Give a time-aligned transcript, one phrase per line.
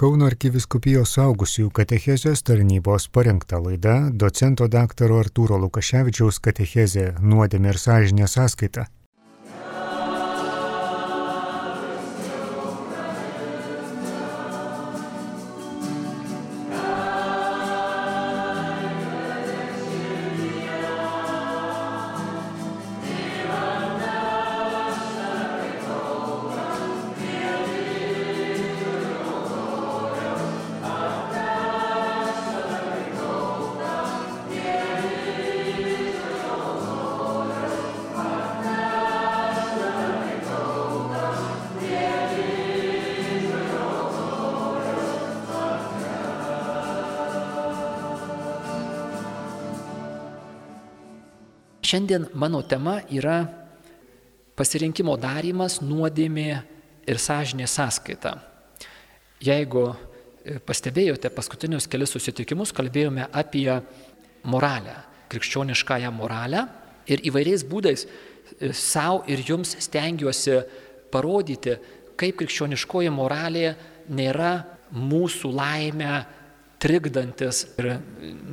[0.00, 8.30] Kauno arkiviskupijos saugusiųjų katechezės tarnybos parengta laida docento daktaro Artūro Lukaševičiaus katechezė nuodėmė ir sąžinė
[8.34, 8.86] sąskaita.
[51.90, 53.40] Šiandien mano tema yra
[54.54, 56.50] pasirinkimo darimas, nuodėmė
[57.10, 58.36] ir sąžinė sąskaita.
[59.42, 63.66] Jeigu e, pastebėjote paskutinius kelius susitikimus, kalbėjome apie
[64.46, 64.94] moralę,
[65.34, 66.62] krikščioniškąją moralę
[67.10, 70.60] ir įvairiais būdais e, savo ir jums stengiuosi
[71.10, 71.74] parodyti,
[72.14, 73.74] kaip krikščioniškoji moralė
[74.14, 74.54] nėra
[74.94, 76.14] mūsų laimę
[76.78, 77.96] trikdantis ir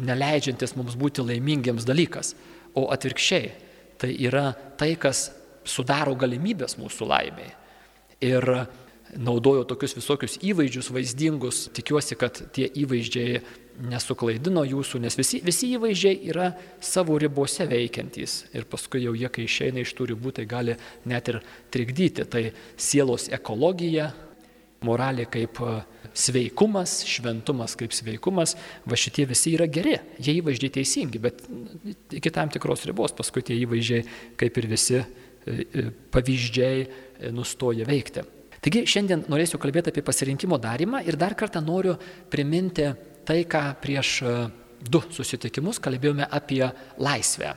[0.09, 2.33] neleidžiantis mums būti laimingiems dalykas
[2.77, 3.53] o atvirkščiai.
[3.97, 5.31] Tai yra tai, kas
[5.67, 7.55] sudaro galimybės mūsų laimėjai.
[8.27, 8.45] Ir
[9.17, 13.39] naudojo tokius visokius įvaizdžius vaizdingus, tikiuosi, kad tie įvaizdžiai
[13.87, 16.49] nesuklaidino jūsų, nes visi, visi įvaizdžiai yra
[16.83, 20.75] savo ribose veikiantys ir paskui jau jie, kai išeina iš tų ribų, tai gali
[21.09, 21.39] net ir
[21.73, 22.25] trikdyti.
[22.25, 24.09] Tai sielos ekologija,
[24.85, 25.73] moralė kaip e,
[26.17, 31.43] sveikumas, šventumas kaip sveikumas, va šitie visi yra geri, jie įvaizdžiai teisingi, bet
[32.17, 34.05] iki tam tikros ribos paskui tie įvaizdžiai
[34.39, 35.05] kaip ir visi e,
[35.47, 38.25] e, pavyzdžiai nustoja veikti.
[38.61, 41.95] Taigi šiandien norėsiu kalbėti apie pasirinkimo darimą ir dar kartą noriu
[42.31, 42.89] priminti
[43.27, 44.11] tai, ką prieš
[44.81, 46.63] du susitikimus kalbėjome apie
[47.01, 47.53] laisvę.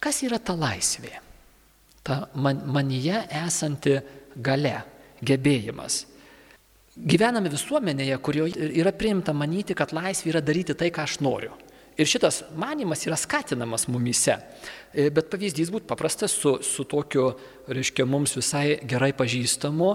[0.00, 1.12] Kas yra ta laisvė?
[2.04, 3.94] Ta man, manyje esanti
[4.36, 4.76] gale,
[5.24, 6.02] gebėjimas.
[6.94, 11.50] Gyvename visuomenėje, kurioje yra priimta manyti, kad laisvė yra daryti tai, ką aš noriu.
[11.98, 14.36] Ir šitas manimas yra skatinamas mumise.
[14.94, 17.32] E, bet pavyzdys būtų paprastas su, su tokiu,
[17.70, 19.90] reiškia, mums visai gerai pažįstamu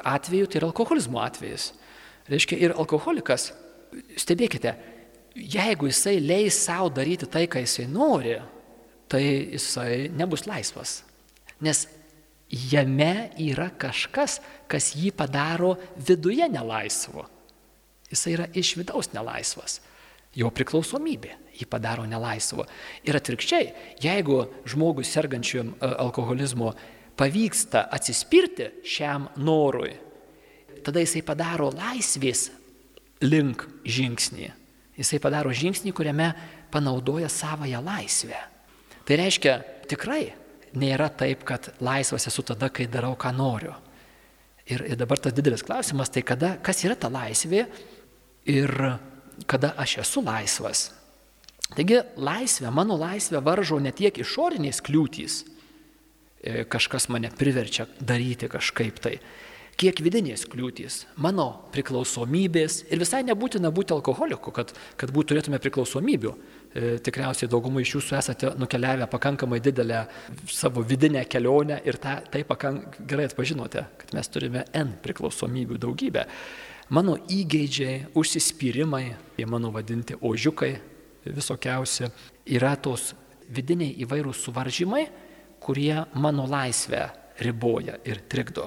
[0.00, 1.70] atveju, tai yra alkoholizmo atvejis.
[2.32, 3.50] Reiškia, ir alkoholikas,
[4.20, 4.76] stebėkite,
[5.36, 8.36] jeigu jisai leis savo daryti tai, ką jisai nori,
[9.08, 9.24] tai
[9.56, 11.02] jisai nebus laisvas.
[11.64, 11.86] Nes
[12.50, 14.40] jame yra kažkas,
[14.70, 17.24] kas jį padaro viduje nelaisvu.
[18.10, 19.80] Jis yra iš vidaus nelaisvas.
[20.34, 22.66] Jo priklausomybė jį padaro nelaisvu.
[23.06, 23.68] Ir atvirkščiai,
[24.02, 26.72] jeigu žmogus sergančiam e, alkoholizmu
[27.18, 29.92] pavyksta atsispirti šiam norui,
[30.84, 32.48] tada jisai padaro laisvės
[33.22, 34.50] link žingsnį.
[34.98, 36.32] Jisai padaro žingsnį, kuriame
[36.74, 38.38] panaudoja savoją laisvę.
[39.06, 39.58] Tai reiškia,
[39.90, 40.32] tikrai
[40.78, 43.74] nėra taip, kad laisvas esu tada, kai darau, ką noriu.
[44.64, 47.66] Ir, ir dabar tas didelis klausimas, tai kada, kas yra ta laisvė
[48.48, 48.72] ir
[49.50, 50.86] kada aš esu laisvas.
[51.74, 55.40] Taigi laisvė, mano laisvė varžo ne tiek išorinės kliūtys,
[56.40, 59.16] e, kažkas mane priverčia daryti kažkaip tai,
[59.80, 66.34] kiek vidinės kliūtys, mano priklausomybės ir visai nebūtina būti alkoholiku, kad, kad būt, turėtume priklausomybių.
[66.74, 70.00] E, tikriausiai daugumai iš jūsų esate nukeliavę pakankamai didelę
[70.50, 76.26] savo vidinę kelionę ir tą, tai pakank, gerai atpažinote, kad mes turime N priklausomybių daugybę.
[76.90, 79.04] Mano įgeidžiai, užsispyrimai,
[79.38, 80.72] jie mano vadinti ožiukai
[81.24, 82.10] visokiausi,
[82.58, 83.12] yra tos
[83.54, 85.06] vidiniai įvairūs suvaržymai,
[85.62, 87.06] kurie mano laisvę
[87.38, 88.66] riboja ir trikdo.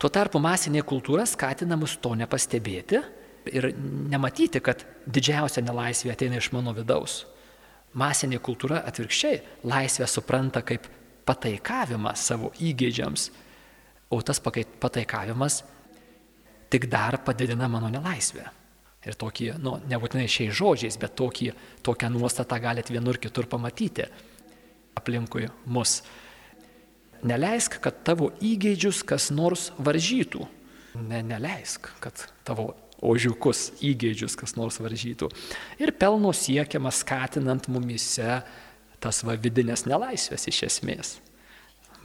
[0.00, 3.02] Tuo tarpu masinė kultūra skatina mus to nepastebėti
[3.50, 3.70] ir
[4.12, 7.22] nematyti, kad didžiausia nelaisvė ateina iš mano vidaus.
[7.98, 10.86] Masinė kultūra atvirkščiai laisvę supranta kaip
[11.28, 13.28] pataikavimą savo įgeidžiams,
[14.12, 15.62] o tas pataikavimas
[16.72, 18.48] tik dar padidina mano nelaisvę.
[19.02, 21.50] Ir tokį, nu, nebūtinai šiais žodžiais, bet tokį,
[21.82, 24.06] tokią nuostatą galite vienur kitur pamatyti
[24.98, 26.00] aplinkui mus.
[27.26, 30.46] Neleisk, kad tavo įgeidžius kas nors varžytų.
[31.02, 32.72] Ne, neleisk, kad tavo
[33.02, 35.28] ožiukus įgeidžius kas nors varžytų.
[35.82, 38.40] Ir pelno siekiama skatinant mumise
[39.02, 41.16] tas va vidinės nelaisvės iš esmės.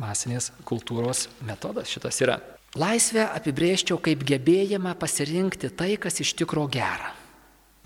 [0.01, 2.37] Masinės kultūros metodas šitas yra.
[2.77, 7.13] Laisvę apibrėžčiau kaip gebėjimą pasirinkti tai, kas iš tikro gera.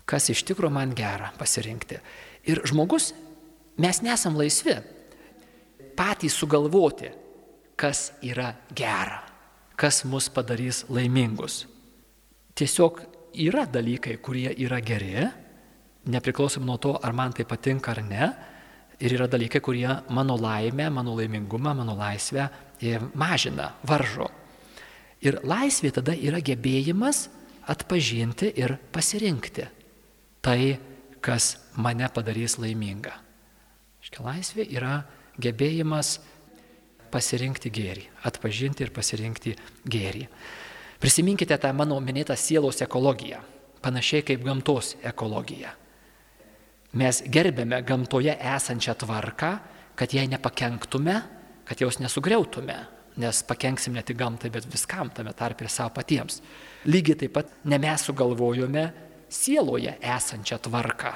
[0.10, 2.00] Kas iš tikro man gera pasirinkti.
[2.50, 3.12] Ir žmogus,
[3.80, 4.80] mes nesam laisvi
[5.96, 7.12] patys sugalvoti,
[7.80, 9.22] kas yra gera,
[9.80, 11.66] kas mus padarys laimingus.
[12.56, 13.02] Tiesiog
[13.42, 15.26] yra dalykai, kurie yra geri,
[16.12, 18.32] nepriklausom nuo to, ar man tai patinka ar ne.
[19.02, 22.50] Ir yra dalykai, kurie mano laimę, mano laimingumą, mano laisvę
[22.82, 24.28] e, mažina, varžo.
[25.26, 27.28] Ir laisvė tada yra gebėjimas
[27.70, 29.66] atpažinti ir pasirinkti
[30.42, 30.78] tai,
[31.22, 33.14] kas mane padarys laimingą.
[34.02, 34.96] Iškia laisvė yra
[35.42, 36.20] gebėjimas
[37.14, 39.54] pasirinkti gėrį, atpažinti ir pasirinkti
[39.86, 40.26] gėrį.
[41.02, 43.40] Prisiminkite tą mano minėtą sielos ekologiją,
[43.82, 45.74] panašiai kaip gamtos ekologija.
[47.02, 49.52] Mes gerbėme gamtoje esančią tvarką,
[49.98, 51.16] kad jai nepakenktume,
[51.66, 52.76] kad jos nesugriautume,
[53.22, 56.42] nes pakenksim ne tik gamtai, bet viskam tame tarp ir savo patiems.
[56.86, 58.86] Lygiai taip pat ne mes sugalvojome
[59.32, 61.16] sieloje esančią tvarką.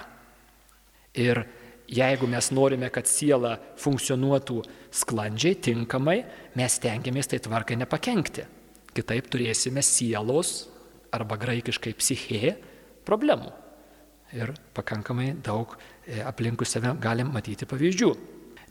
[1.21, 1.43] Ir
[1.87, 4.61] jeigu mes norime, kad siela funkcionuotų
[4.95, 6.19] sklandžiai, tinkamai,
[6.57, 8.54] mes tengiamės tai tvarkai nepakenkti.
[8.95, 10.69] Kitaip turėsime sielos
[11.15, 12.55] arba graikiškai psichė
[13.07, 13.51] problemų
[14.35, 15.75] ir pakankamai daug
[16.07, 18.09] e, aplinkui save galim matyti pavyzdžių.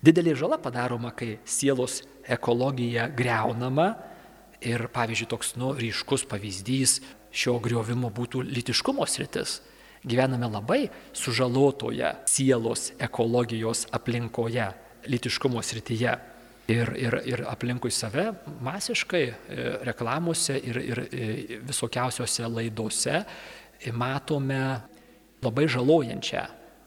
[0.04, 3.94] Didelė žala padaroma, kai sielos ekologija greunama
[4.64, 6.98] ir, pavyzdžiui, toks nu, ryškus pavyzdys
[7.34, 9.60] šio griovimo būtų litiškumo sritis.
[10.04, 10.82] Gyvename labai
[11.16, 14.68] sužalotoje sielos ekologijos aplinkoje,
[15.08, 16.12] litiškumo srityje.
[16.64, 18.30] Ir, ir, ir aplinkui save
[18.64, 21.26] masiškai e, reklamuose ir, ir e,
[21.60, 23.18] visokiausiose laidose
[23.92, 24.62] matome
[25.44, 26.44] labai žalojančią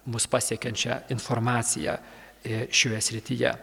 [0.07, 1.97] mus pasiekiančią informaciją
[2.43, 3.53] e, šioje srityje.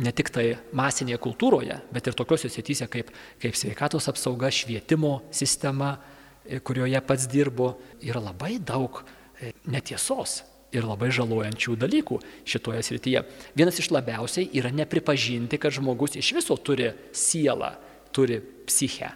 [0.00, 0.46] Ne tik tai
[0.76, 3.10] masinėje kultūroje, bet ir tokiuose srityse kaip,
[3.42, 5.96] kaip sveikatos apsauga, švietimo sistema,
[6.44, 7.72] e, kurioje pats dirbu,
[8.06, 10.40] yra labai daug e, netiesos
[10.74, 12.18] ir labai žalojančių dalykų
[12.48, 13.22] šitoje srityje.
[13.58, 17.74] Vienas iš labiausiai yra nepripažinti, kad žmogus iš viso turi sielą,
[18.14, 19.14] turi psichę.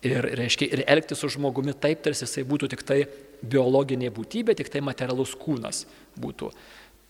[0.00, 3.02] Ir, reiškia, ir elgtis su žmogumi taip, tarsi jisai būtų tik tai
[3.44, 5.82] biologinė būtybė, tik tai materialus kūnas
[6.20, 6.48] būtų.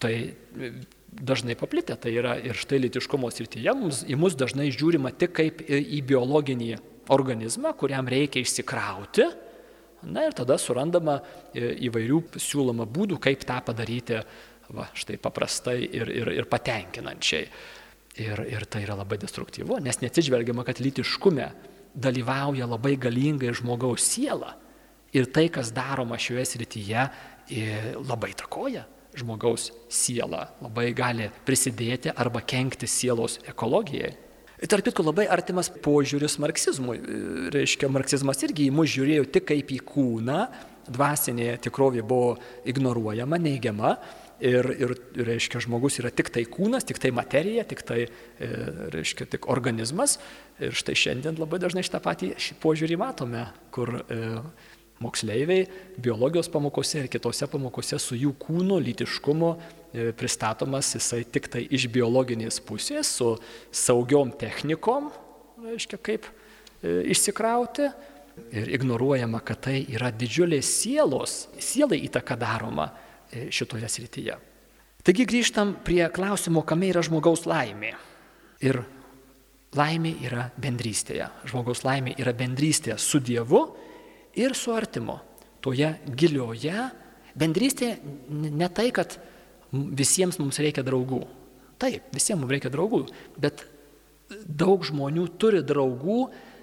[0.02, 0.72] Tai e,
[1.12, 5.62] dažnai paplitę, tai yra ir štai litiškumo srityje mums, į mus dažnai žiūrima tik kaip
[5.70, 6.72] į biologinį
[7.14, 9.28] organizmą, kuriam reikia išsikrauti.
[10.08, 11.18] Na ir tada surandama
[11.52, 14.20] e, įvairių siūloma būdų, kaip tą padaryti,
[14.76, 17.50] va, štai paprastai ir, ir, ir patenkinančiai.
[18.20, 21.46] Ir, ir tai yra labai destruktyvu, nes neatsižvelgiama, kad litiškume
[21.94, 24.56] dalyvauja labai galingai žmogaus siela.
[25.14, 27.04] Ir tai, kas daroma šioje srityje,
[28.02, 28.84] labai takoja
[29.18, 34.12] žmogaus sielą, labai gali prisidėti arba kenkti sielos ekologijai.
[34.68, 36.98] Tarp kitko labai artimas požiūris marksizmui.
[37.54, 40.40] Reiškia, marksizmas irgi į mus žiūrėjo tik kaip į kūną,
[40.90, 42.34] dvasinė tikrovė buvo
[42.68, 43.94] ignoruojama, neigiama,
[44.40, 48.06] Ir, ir, reiškia, žmogus yra tik tai kūnas, tik tai materija, tik tai,
[48.40, 48.46] e,
[48.94, 50.16] reiškia, tik organizmas.
[50.64, 54.40] Ir štai šiandien labai dažnai šitą patį šį požiūrį matome, kur e,
[55.00, 55.66] moksleiviai
[56.00, 61.88] biologijos pamokose ir kitose pamokose su jų kūno lytiškumu e, pristatomas jisai tik tai iš
[61.92, 63.34] biologinės pusės, su
[63.72, 65.10] saugiom technikom,
[65.64, 67.90] reiškia, kaip e, išsikrauti.
[68.56, 72.86] Ir ignoruojama, kad tai yra didžiulės sielos, sielai įtaka daroma
[73.30, 74.36] E, šitoje srityje.
[75.06, 77.92] Taigi grįžtam prie klausimo, kame yra žmogaus laimė.
[78.66, 78.82] Ir
[79.78, 81.28] laimė yra bendrystėje.
[81.46, 83.62] Žmogaus laimė yra bendrystė su Dievu
[84.38, 85.18] ir su artimu.
[85.60, 86.88] Toje gilioje
[87.38, 87.94] bendrystė
[88.30, 89.18] ne tai, kad
[89.72, 91.22] visiems mums reikia draugų.
[91.80, 93.04] Taip, visiems mums reikia draugų,
[93.40, 93.64] bet
[94.44, 96.20] daug žmonių turi draugų,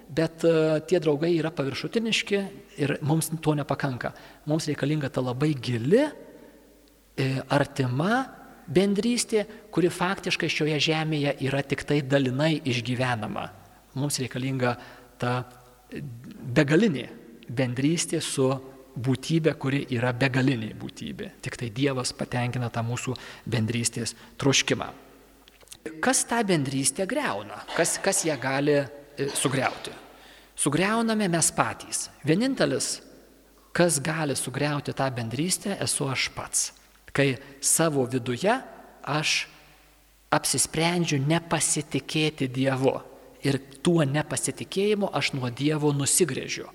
[0.08, 0.52] bet e,
[0.88, 2.38] tie draugai yra paviršutiniški
[2.80, 4.14] ir mums to nepakanka.
[4.48, 6.06] Mums reikalinga ta labai gili
[7.18, 8.22] E, artima
[8.70, 9.42] bendrystė,
[9.74, 13.48] kuri faktiškai šioje žemėje yra tik tai dalinai išgyvenama.
[13.98, 14.76] Mums reikalinga
[15.18, 15.32] ta
[16.54, 17.08] begalinė
[17.48, 18.48] bendrystė su
[18.98, 21.32] būtybė, kuri yra begalinė būtybė.
[21.44, 23.14] Tik tai Dievas patenkina tą mūsų
[23.46, 24.88] bendrystės troškimą.
[26.04, 27.62] Kas tą bendrystę greuna?
[27.76, 28.88] Kas, kas ją gali e,
[29.38, 29.94] sugriauti?
[30.58, 32.08] Sugriauname mes patys.
[32.26, 32.98] Vienintelis,
[33.72, 36.66] kas gali sugriauti tą bendrystę, esu aš pats
[37.18, 38.54] kai savo viduje
[39.02, 39.46] aš
[40.30, 42.94] apsisprendžiu nepasitikėti Dievu.
[43.42, 46.66] Ir tuo nepasitikėjimu aš nuo Dievo nusigrėžiu.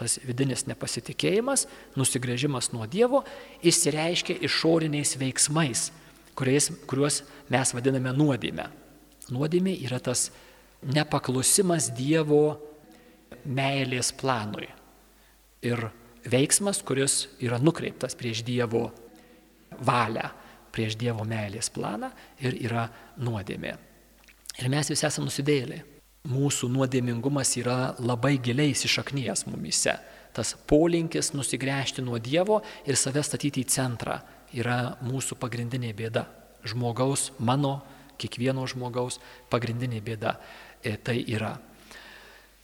[0.00, 1.66] Tas vidinis nepasitikėjimas,
[2.00, 3.22] nusigrėžimas nuo Dievo
[3.60, 5.90] išsireiškia išoriniais veiksmais,
[6.38, 7.20] kuriais, kuriuos
[7.52, 8.70] mes vadiname nuodėme.
[9.30, 10.30] Nuodėmė yra tas
[10.80, 12.56] nepaklusimas Dievo
[13.44, 14.70] meilės planui.
[15.60, 15.90] Ir
[16.24, 18.88] veiksmas, kuris yra nukreiptas prieš Dievo
[19.84, 20.30] valią
[20.74, 22.10] prieš Dievo meilės planą
[22.42, 22.86] ir yra
[23.20, 23.74] nuodėmė.
[24.60, 25.82] Ir mes visi esame nusidėliai.
[26.28, 29.98] Mūsų nuodėmingumas yra labai giliai įsišaknyjęs mumise.
[30.32, 34.20] tas polinkis nusigręžti nuo Dievo ir save statyti į centrą
[34.54, 36.26] yra mūsų pagrindinė bėda.
[36.62, 37.80] Žmogaus, mano,
[38.20, 39.18] kiekvieno žmogaus
[39.50, 40.36] pagrindinė bėda
[40.84, 41.56] e, tai yra.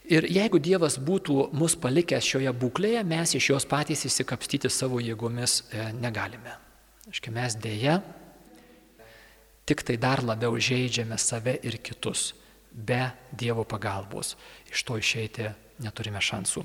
[0.07, 5.59] Ir jeigu Dievas būtų mus palikęs šioje būklėje, mes iš jos patys įsikapstyti savo jėgomis
[5.67, 6.55] e, negalime.
[7.09, 7.99] Aiškiai, mes dėja
[9.67, 12.31] tik tai dar labiau žaidžiame save ir kitus.
[12.77, 14.35] Be Dievo pagalbos
[14.69, 15.49] iš to išeiti
[15.81, 16.63] neturime šansų.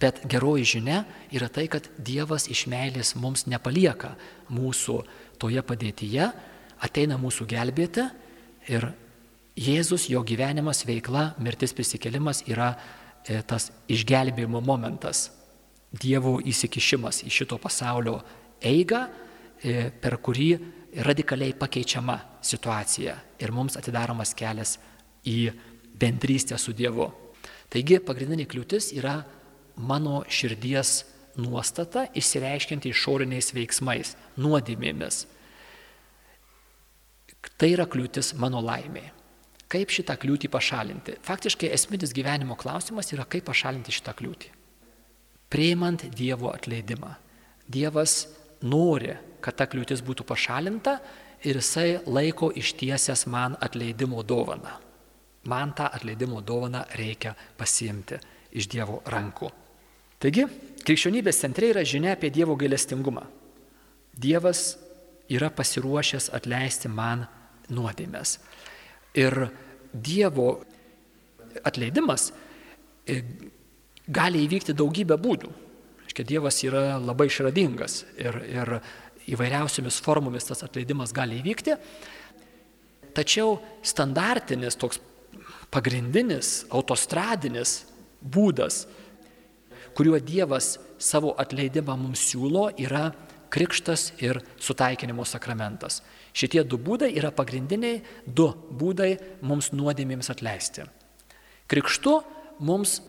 [0.00, 4.14] Bet geroji žinia yra tai, kad Dievas iš meilės mums nepalieka
[4.52, 4.98] mūsų
[5.40, 6.28] toje padėtyje,
[6.84, 8.04] ateina mūsų gelbėti
[8.68, 8.90] ir
[9.58, 12.76] Jėzus, jo gyvenimas, veikla, mirtis prisikelimas yra
[13.26, 15.32] e, tas išgelbėjimo momentas,
[15.88, 18.20] Dievo įsikišimas į šito pasaulio
[18.62, 19.06] eigą,
[19.58, 20.50] e, per kurį
[21.02, 24.76] radikaliai pakeičiama situacija ir mums atidaromas kelias
[25.26, 25.50] į
[25.98, 27.08] bendrystę su Dievu.
[27.68, 29.20] Taigi pagrindinė kliūtis yra
[29.76, 31.02] mano širdies
[31.38, 35.26] nuostata išsireiškinti išoriniais veiksmais, nuodėmėmis.
[37.58, 39.04] Tai yra kliūtis mano laimė.
[39.68, 41.18] Kaip šitą kliūtį pašalinti?
[41.22, 44.50] Faktiškai esminis gyvenimo klausimas yra, kaip pašalinti šitą kliūtį.
[45.52, 47.14] Priimant Dievo atleidimą.
[47.68, 48.26] Dievas
[48.64, 49.12] nori,
[49.44, 50.98] kad ta kliūtis būtų pašalinta
[51.44, 54.87] ir jisai laiko ištiesęs man atleidimo dovaną.
[55.44, 58.18] Man tą atleidimo dovaną reikia pasiimti
[58.58, 59.50] iš Dievo rankų.
[60.18, 60.44] Taigi,
[60.82, 63.22] krikščionybės centre yra žinia apie Dievo gailestingumą.
[64.18, 64.72] Dievas
[65.30, 67.26] yra pasiruošęs atleisti man
[67.70, 68.38] nuodėmės.
[69.14, 69.46] Ir
[69.92, 70.50] Dievo
[71.64, 72.28] atleidimas
[73.06, 73.22] e,
[74.08, 75.52] gali įvykti daugybę būdų.
[76.08, 78.74] Aiškiai, Dievas yra labai išradingas ir, ir
[79.28, 81.76] įvairiausiamis formomis tas atleidimas gali įvykti.
[83.16, 85.00] Tačiau standartinis toks
[85.74, 87.82] pagrindinis autostradinis
[88.22, 88.86] būdas,
[89.96, 93.10] kuriuo Dievas savo atleidimą mums siūlo, yra
[93.52, 96.02] krikštas ir sutaikinimo sakramentas.
[96.36, 100.84] Šitie du būdai yra pagrindiniai du būdai mums nuodėmėms atleisti.
[101.68, 102.18] Krikštu
[102.64, 103.00] mums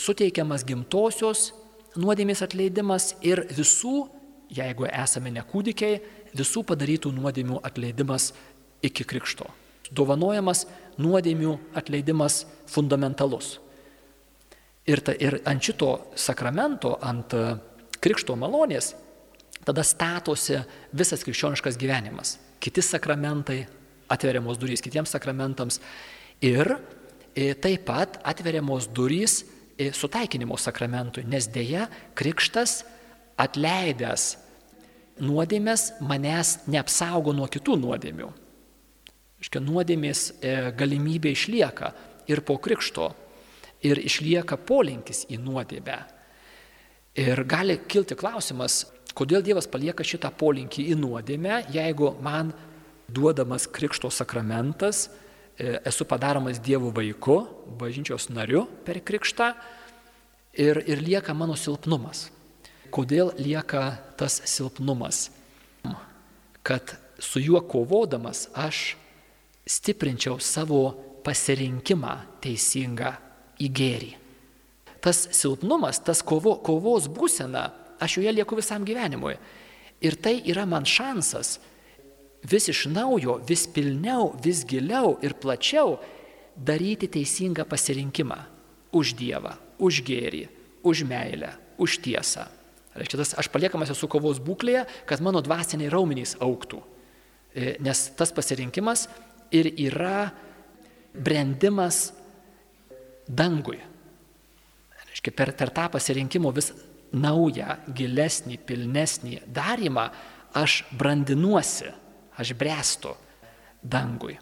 [0.00, 1.52] suteikiamas gimtosios
[1.98, 4.08] nuodėmės atleidimas ir visų,
[4.54, 6.00] jeigu esame nekūdikiai,
[6.34, 8.32] visų padarytų nuodėmių atleidimas
[8.84, 9.50] iki krikšto
[9.92, 10.66] dovanojamas
[11.00, 13.58] nuodėmių atleidimas fundamentalus.
[14.84, 17.44] Ir, ta, ir ant šito sakramento, ant e,
[18.04, 18.92] krikšto malonės,
[19.64, 20.58] tada statosi
[20.92, 22.36] visas krikščioniškas gyvenimas.
[22.60, 23.62] Kiti sakramentai,
[24.12, 25.80] atveriamos durys kitiems sakramentams
[26.44, 26.76] ir
[27.32, 29.40] e, taip pat atveriamos durys
[29.78, 32.82] e, sutaikinimo sakramentui, nes dėja krikštas
[33.40, 34.34] atleidęs
[35.24, 38.30] nuodėmės manęs neapsaugo nuo kitų nuodėmių.
[39.44, 41.90] Iškia, nuodėmės e, galimybė išlieka
[42.32, 43.10] ir po krikšto,
[43.84, 45.98] ir išlieka polinkis į nuodėmę.
[47.20, 52.54] Ir gali kilti klausimas, kodėl Dievas palieka šitą polinkį į nuodėmę, jeigu man
[53.12, 55.10] duodamas krikšto sakramentas,
[55.60, 57.42] e, esu padaromas Dievo vaiku,
[57.76, 59.52] bažnyčios nariu per krikštą
[60.56, 62.30] ir, ir lieka mano silpnumas.
[62.88, 65.28] Kodėl lieka tas silpnumas?
[66.64, 68.94] Kad su juo kovodamas aš
[69.66, 70.90] stiprinčiau savo
[71.24, 73.14] pasirinkimą teisingą
[73.60, 74.12] į gėrį.
[75.04, 77.68] Tas silpnumas, tas kovo, kovos būsena,
[78.00, 79.36] aš joje lieku visam gyvenimui.
[80.04, 81.58] Ir tai yra man šansas
[82.44, 85.98] vis iš naujo, vis pilniau, vis giliau ir plačiau
[86.56, 88.38] daryti teisingą pasirinkimą
[88.94, 90.44] už Dievą, už gėrį,
[90.86, 92.46] už meilę, už tiesą.
[92.94, 96.78] Reiškia, tas aš paliekamas esu kovos būklėje, kad mano dvasiniai raumenys auktų.
[97.54, 99.08] E, nes tas pasirinkimas
[99.54, 100.28] ir yra
[101.14, 102.10] brendimas
[103.26, 103.78] dangui.
[105.08, 106.72] Reiškia, per, per tą pasirinkimo vis
[107.14, 110.08] naują, gilesnį, pilnesnį darimą
[110.58, 111.92] aš brandinuosi,
[112.38, 113.14] aš brestu
[113.82, 114.36] dangui.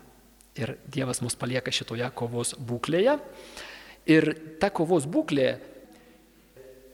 [0.57, 3.17] Ir Dievas mus palieka šitoje kovos būklėje.
[4.13, 5.51] Ir ta kovos būklė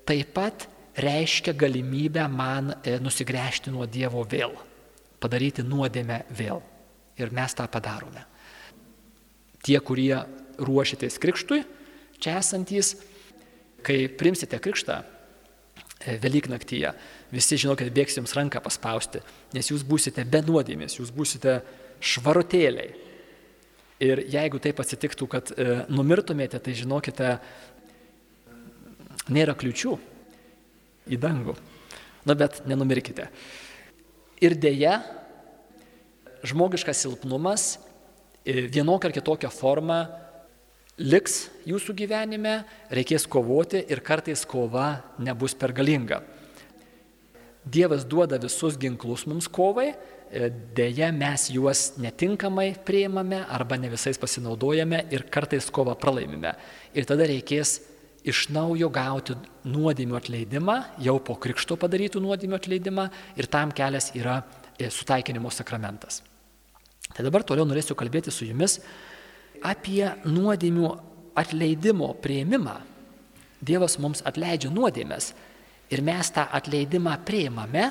[0.07, 0.67] taip pat
[0.99, 4.55] reiškia galimybę man e, nusigręžti nuo Dievo vėl,
[5.23, 6.63] padaryti nuodėmę vėl
[7.19, 8.25] ir mes tą padarome.
[9.65, 10.15] Tie, kurie
[10.59, 11.63] ruošitės krikštui,
[12.23, 12.95] čia esantys,
[13.87, 16.93] kai primsite krikštą e, Velyknaktyje,
[17.35, 19.23] visi žinokit, bėgs jums ranką paspausti,
[19.55, 21.61] nes jūs būsite be nuodėmės, jūs būsite
[22.01, 22.95] švarutėliai.
[23.99, 27.37] Ir jeigu taip atsitiktų, kad e, numirtumėte, tai žinokite,
[29.35, 29.97] nėra kliučių
[31.11, 31.57] į dangų.
[32.29, 33.29] Na bet nenumirkite.
[34.45, 35.01] Ir dėja,
[36.47, 37.77] žmogiškas silpnumas
[38.45, 40.01] e, vienokia ar kitokia forma
[40.99, 46.23] liks jūsų gyvenime, reikės kovoti ir kartais kova nebus per galinga.
[47.69, 54.19] Dievas duoda visus ginklus mums kovai, e, dėja mes juos netinkamai prieimame arba ne visais
[54.19, 56.55] pasinaudojame ir kartais kovą pralaimime.
[56.95, 57.79] Ir tada reikės
[58.29, 59.37] iš naujo gauti
[59.69, 64.43] nuodėmių atleidimą, jau po krikšto padarytų nuodėmių atleidimą ir tam kelias yra
[64.79, 66.23] e, sutaikinimo sakramentas.
[67.15, 68.79] Tai dabar toliau norėsiu kalbėti su jumis
[69.65, 70.91] apie nuodėmių
[71.39, 72.77] atleidimo prieimimą.
[73.59, 75.33] Dievas mums atleidžia nuodėmės
[75.91, 77.89] ir mes tą atleidimą prieimame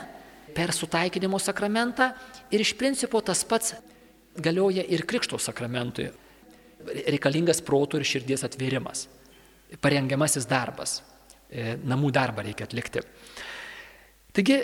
[0.56, 2.12] per sutaikinimo sakramentą
[2.52, 3.76] ir iš principo tas pats
[4.38, 6.08] galioja ir krikšto sakramentui.
[6.88, 9.08] Reikalingas protų ir širdies atvėrimas,
[9.82, 11.02] parengiamasis darbas,
[11.50, 13.02] e, namų darbą reikia atlikti.
[14.32, 14.60] Taigi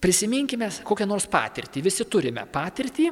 [0.00, 3.10] prisiminkime kokią nors patirtį, visi turime patirtį,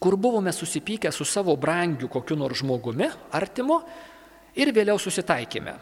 [0.00, 3.80] kur buvome susipykę su savo brangiu kokiu nors žmogumi, artimu
[4.56, 5.74] ir vėliau susitaikėme.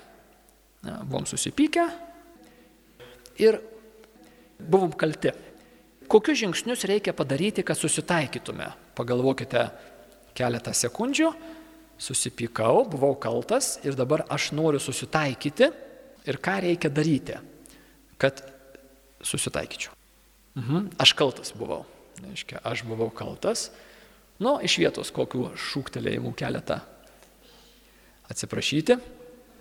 [0.82, 1.84] Na, buvom susipykę
[3.38, 3.60] ir
[4.58, 5.32] buvom kalti.
[6.08, 8.70] Kokius žingsnius reikia padaryti, kad susitaikytume?
[8.96, 9.66] Pagalvokite
[10.38, 11.32] keletą sekundžių,
[12.00, 15.68] susipykau, buvau kaltas ir dabar aš noriu susitaikyti
[16.28, 17.36] ir ką reikia daryti,
[18.18, 18.40] kad
[19.22, 19.94] susitaikyčiau.
[20.58, 21.84] Mhm, aš kaltas buvau.
[22.18, 23.68] Reiškia, aš buvau kaltas,
[24.38, 26.78] Nu, iš vietos kokių šūktelėjimų keletą.
[28.30, 28.98] Atsiprašyti,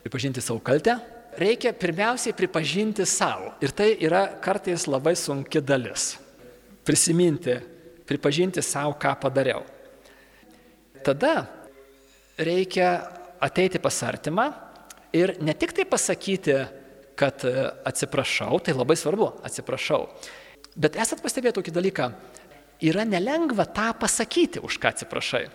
[0.03, 0.99] pripažinti savo kaltę.
[1.37, 3.53] Reikia pirmiausiai pripažinti savo.
[3.61, 6.15] Ir tai yra kartais labai sunki dalis.
[6.85, 7.57] Prisiminti,
[8.07, 9.65] pripažinti savo, ką padariau.
[11.05, 11.47] Tada
[12.37, 12.91] reikia
[13.41, 14.47] ateiti pas artimą
[15.13, 16.57] ir ne tik tai pasakyti,
[17.17, 17.41] kad
[17.87, 20.03] atsiprašau, tai labai svarbu, atsiprašau.
[20.77, 22.11] Bet esat pastebėję tokį dalyką,
[22.81, 25.45] yra nelengva tą pasakyti, už ką atsiprašai.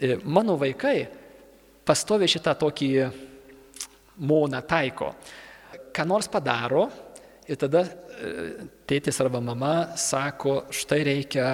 [0.00, 1.06] E, mano vaikai
[1.86, 2.90] pastovi šitą tokį
[4.22, 5.12] moną taiko.
[5.92, 6.86] Ką nors padaro
[7.48, 11.46] ir tada e, tėtis arba mama sako, štai reikia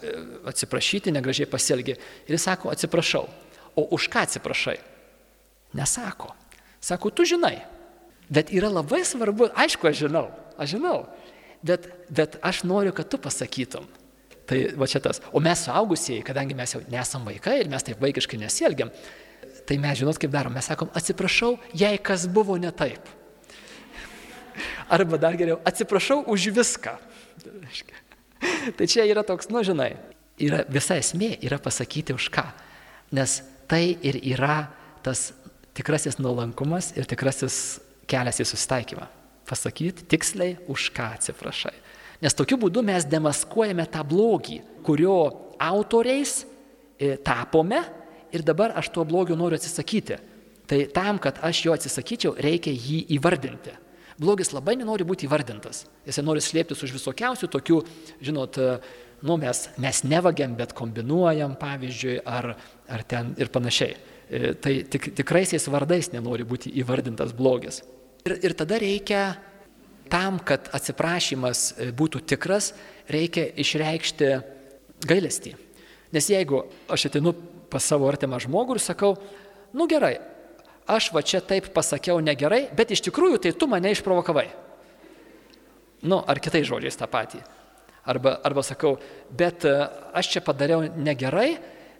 [0.00, 0.14] e,
[0.52, 1.96] atsiprašyti, negražiai pasielgi.
[2.26, 3.26] Ir jis sako, atsiprašau.
[3.76, 4.78] O už ką atsiprašai?
[5.76, 6.32] Nesako.
[6.80, 7.58] Sako, tu žinai.
[8.32, 10.26] Bet yra labai svarbu, aišku, aš žinau,
[10.58, 11.04] aš žinau,
[11.62, 13.86] bet, bet aš noriu, kad tu pasakytum.
[14.46, 15.20] Tai va čia tas.
[15.34, 18.92] O mes suaugusieji, kadangi mes jau nesam vaikai ir mes taip vaikiškai nesielgiam,
[19.66, 20.54] tai mes žinot kaip darom.
[20.54, 23.10] Mes sakom, atsiprašau, jei kas buvo ne taip.
[24.88, 26.94] Arba dar geriau, atsiprašau už viską.
[28.76, 29.96] Tai čia yra toks, nu žinai,
[30.42, 32.46] yra, visa esmė yra pasakyti už ką.
[33.16, 34.68] Nes tai ir yra
[35.02, 35.32] tas
[35.76, 37.80] tikrasis nuolankumas ir tikrasis
[38.10, 39.10] kelias į susitaikymą.
[39.46, 41.74] Pasakyti tiksliai, už ką atsiprašai.
[42.22, 45.18] Nes tokiu būdu mes demaskuojame tą blogį, kurio
[45.60, 46.44] autoriais
[46.98, 47.82] e, tapome
[48.32, 50.18] ir dabar aš tuo blogiu noriu atsisakyti.
[50.66, 53.76] Tai tam, kad aš jo atsisakyčiau, reikia jį įvardinti.
[54.18, 55.84] Blogis labai nenori būti įvardintas.
[56.08, 57.80] Jis nori slėptis už visokiausių tokių,
[58.24, 58.78] žinot, e,
[59.28, 62.54] nu, mes, mes nevagiam, bet kombinuojam, pavyzdžiui, ar,
[62.88, 63.96] ar ten ir panašiai.
[64.26, 67.82] E, tai tik, tikraisiais vardais nenori būti įvardintas blogis.
[68.26, 69.36] Ir, ir tada reikia
[70.10, 72.72] tam, kad atsiprašymas e, būtų tikras,
[73.10, 74.30] reikia išreikšti
[75.06, 75.54] gailestį.
[76.14, 77.34] Nes jeigu aš atinu
[77.70, 79.16] pas savo artimą žmogų ir sakau,
[79.76, 80.16] nu gerai,
[80.86, 84.46] aš va čia taip pasakiau negerai, bet iš tikrųjų tai tu mane išprovokavai.
[86.06, 87.42] Nu, ar kitais žodžiais tą patį.
[88.06, 88.94] Arba, arba sakau,
[89.34, 89.74] bet e,
[90.14, 91.56] aš čia padariau negerai,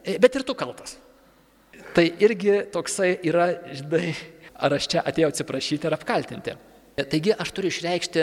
[0.06, 0.94] e, bet ir tu kaltas.
[1.96, 4.12] Tai irgi toksai yra, žinai,
[4.54, 6.54] ar aš čia atėjau atsiprašyti ar apkaltinti.
[6.96, 8.22] Taigi aš turiu išreikšti,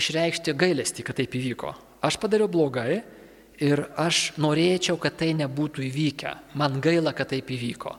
[0.00, 1.74] išreikšti gailestį, kad taip įvyko.
[2.06, 3.02] Aš padariau blogai
[3.60, 6.32] ir aš norėčiau, kad tai nebūtų įvykę.
[6.56, 7.92] Man gaila, kad taip įvyko.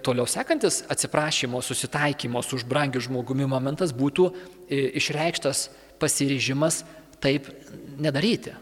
[0.00, 5.66] Toliau sekantis atsiprašymo, susitaikymo su užbrangiu žmogumi momentas būtų e, išreikštas
[6.00, 6.80] pasiryžimas
[7.20, 7.50] taip
[8.00, 8.54] nedaryti.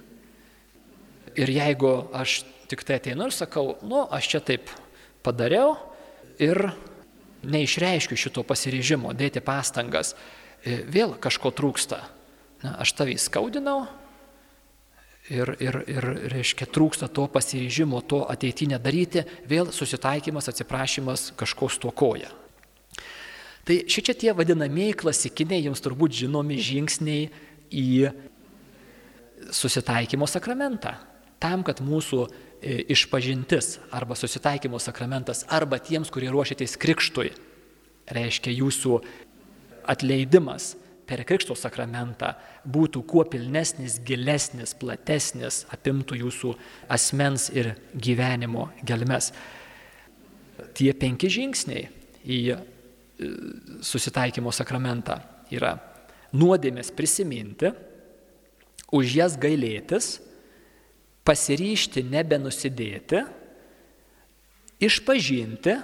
[1.39, 4.73] Ir jeigu aš tik tai ateinu ir sakau, nu, aš čia taip
[5.23, 5.77] padariau
[6.43, 6.73] ir
[7.47, 10.15] neišreiškiu šito pasiryžimo, dėti pastangas,
[10.65, 12.03] vėl kažko trūksta.
[12.61, 13.87] Na, aš tavį skaudinau
[15.31, 22.33] ir, ir, ir, reiškia, trūksta to pasiryžimo, to ateitinę daryti, vėl susitaikymas, atsiprašymas kažko stokoja.
[23.65, 27.29] Tai šičia tie vadinamieji klasikiniai, jums turbūt žinomi žingsniai
[27.71, 28.11] į
[29.55, 30.97] susitaikymo sakramentą.
[31.41, 37.31] Tam, kad mūsų e, išpažintis arba susitaikymo sakramentas arba tiems, kurie ruošiatės krikštui,
[38.11, 38.99] reiškia jūsų
[39.89, 40.75] atleidimas
[41.11, 42.35] per Krikšto sakramentą
[42.71, 46.55] būtų kuo pilnesnis, gilesnis, platesnis, apimtų jūsų
[46.89, 49.33] asmens ir gyvenimo gelmes.
[50.75, 51.89] tie penki žingsniai
[52.25, 52.59] į e,
[53.83, 55.17] susitaikymo sakramentą
[55.51, 55.79] yra
[56.33, 57.73] nuodėmės prisiminti,
[58.93, 60.19] už jas gailėtis,
[61.27, 63.23] pasiryšti nebenusidėti,
[64.83, 65.77] išpažinti,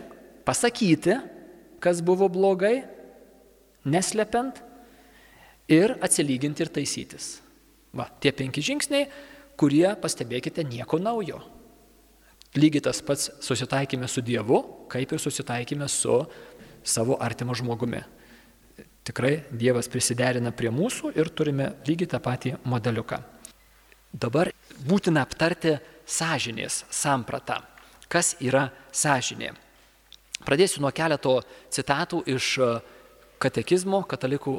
[0.47, 1.19] pasakyti,
[1.83, 2.85] kas buvo blogai,
[3.87, 4.61] neslepiant
[5.73, 7.29] ir atsilyginti ir taisytis.
[7.97, 9.07] Va, tie penki žingsniai,
[9.57, 11.41] kurie, pastebėkite, nieko naujo.
[12.57, 14.61] Lygiai tas pats susitaikime su Dievu,
[14.93, 16.19] kaip ir susitaikime su
[16.87, 18.03] savo artimo žmogumi.
[19.07, 23.21] Tikrai Dievas prisiderina prie mūsų ir turime lygiai tą patį modeliuką.
[24.17, 24.51] Dabar
[24.89, 27.61] būtina aptarti sąžinės sampratą.
[28.09, 29.53] Kas yra sąžinė?
[30.47, 31.41] Pradėsiu nuo keleto
[31.75, 32.69] citatų iš e,
[33.43, 34.59] katekizmo, katalikų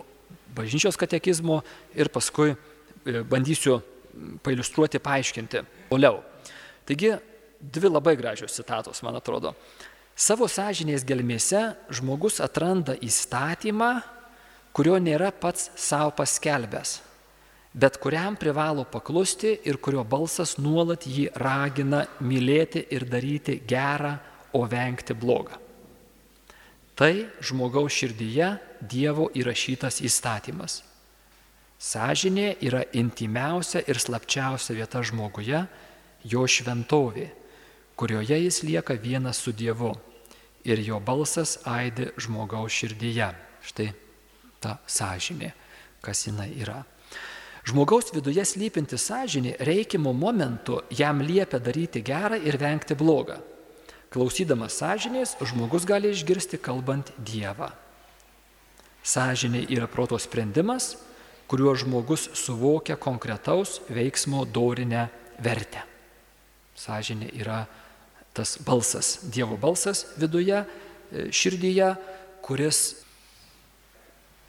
[0.58, 1.62] bažnyčios katekizmo
[1.98, 3.80] ir paskui e, bandysiu
[4.44, 6.22] pailustruoti, paaiškinti toliau.
[6.88, 7.16] Taigi,
[7.62, 9.54] dvi labai gražios citatos, man atrodo.
[10.18, 14.00] Savo sąžinės gelmėse žmogus atranda įstatymą,
[14.74, 16.96] kurio nėra pats savo paskelbęs,
[17.78, 24.18] bet kuriam privalo paklusti ir kurio balsas nuolat jį ragina mylėti ir daryti gerą,
[24.58, 25.67] o vengti blogą.
[26.98, 30.82] Tai žmogaus širdyje Dievo įrašytas įstatymas.
[31.78, 35.60] Sažinė yra intimiausia ir slapčiausia vieta žmoguje,
[36.26, 37.28] jo šventovė,
[37.94, 39.92] kurioje jis lieka vienas su Dievu
[40.66, 43.30] ir jo balsas aidi žmogaus širdyje.
[43.62, 43.92] Štai
[44.58, 45.52] ta sąžinė,
[46.02, 46.80] kas jinai yra.
[47.68, 53.38] Žmogaus viduje slypinti sąžinė reikimo momentu jam liepia daryti gerą ir vengti blogą.
[54.14, 57.72] Klausydamas sąžinės, žmogus gali išgirsti kalbant Dievą.
[59.04, 60.96] Sąžinė yra proto sprendimas,
[61.48, 65.08] kuriuo žmogus suvokia konkretaus veiksmo dorinę
[65.44, 65.84] vertę.
[66.76, 67.66] Sąžinė yra
[68.36, 71.96] tas balsas, Dievo balsas viduje, e, širdyje,
[72.44, 72.96] kuris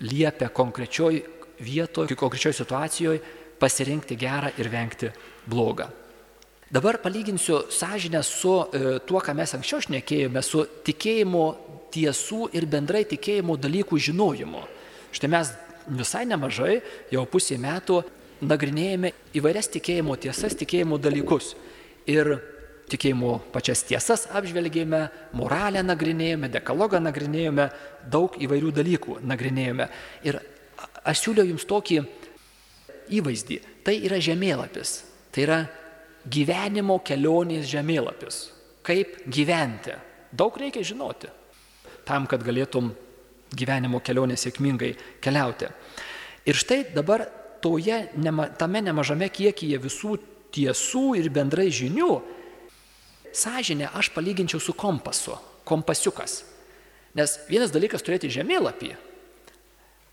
[0.01, 1.23] liepia konkrečioj
[1.59, 3.23] vietoje, konkrečioj situacijoje
[3.59, 5.11] pasirinkti gerą ir vengti
[5.47, 5.89] blogą.
[6.71, 11.45] Dabar palyginsiu sąžinę su e, tuo, ką mes anksčiau šnekėjome, su tikėjimo
[11.95, 14.61] tiesų ir bendrai tikėjimo dalykų žinojimu.
[15.17, 15.55] Štai mes
[15.89, 18.03] visai nemažai, jau pusė metų,
[18.45, 21.55] nagrinėjame įvairias tikėjimo tiesas, tikėjimo dalykus.
[22.05, 22.37] Ir
[22.93, 25.07] tikėjimo pačias tiesas apžvelgėme,
[25.41, 27.71] moralę nagrinėjome, dekalogą nagrinėjome,
[28.13, 29.89] daug įvairių dalykų nagrinėjome.
[30.29, 30.43] Ir
[31.01, 32.03] aš siūliau jums tokį
[33.17, 33.63] įvaizdį.
[33.89, 34.99] Tai yra žemėlapis.
[35.33, 35.61] Tai yra
[36.31, 38.41] gyvenimo kelionės žemėlapis.
[38.87, 39.97] Kaip gyventi.
[40.33, 41.31] Daug reikia žinoti.
[42.09, 42.93] Tam, kad galėtum
[43.57, 45.69] gyvenimo kelionė sėkmingai keliauti.
[46.49, 47.27] Ir štai dabar
[47.61, 50.17] toje, nema, tame nemažame kiekyje visų
[50.55, 52.13] tiesų ir bendrai žinių
[53.33, 56.43] sąžinę aš palyginčiau su kompasu, kompasiukas.
[57.17, 58.93] Nes vienas dalykas turėti žemėlapį,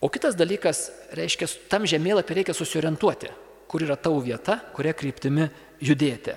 [0.02, 3.32] o kitas dalykas, reiškia, tam žemėlapį reikia susiorientuoti,
[3.68, 5.48] kur yra tavo vieta, kuria kryptimi
[5.84, 6.36] judėti.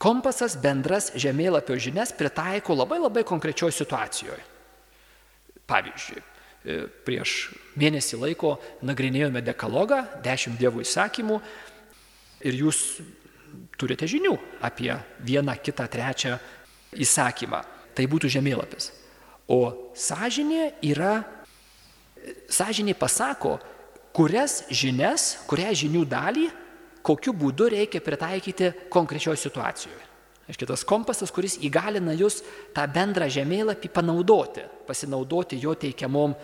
[0.00, 4.42] Kompasas bendras žemėlapio žinias pritaiko labai labai konkrečioje situacijoje.
[5.70, 11.38] Pavyzdžiui, e, prieš mėnesį laiko nagrinėjome dekalogą, dešimt dievų įsakymų
[12.44, 12.82] ir jūs
[13.78, 14.92] turite žinių apie
[15.24, 16.36] vieną, kitą, trečią
[16.92, 17.62] įsakymą.
[17.94, 18.90] Tai būtų žemėlapis.
[19.48, 21.22] O sąžinė yra,
[22.50, 23.58] sąžinė pasako,
[24.14, 26.48] kurias žinias, kurią žinių dalį,
[27.04, 30.02] kokiu būdu reikia pritaikyti konkrečioje situacijoje.
[30.44, 32.42] Aiškiai, tas kompasas, kuris įgalina jūs
[32.76, 36.34] tą bendrą žemėlapį panaudoti, pasinaudoti jo teikiamom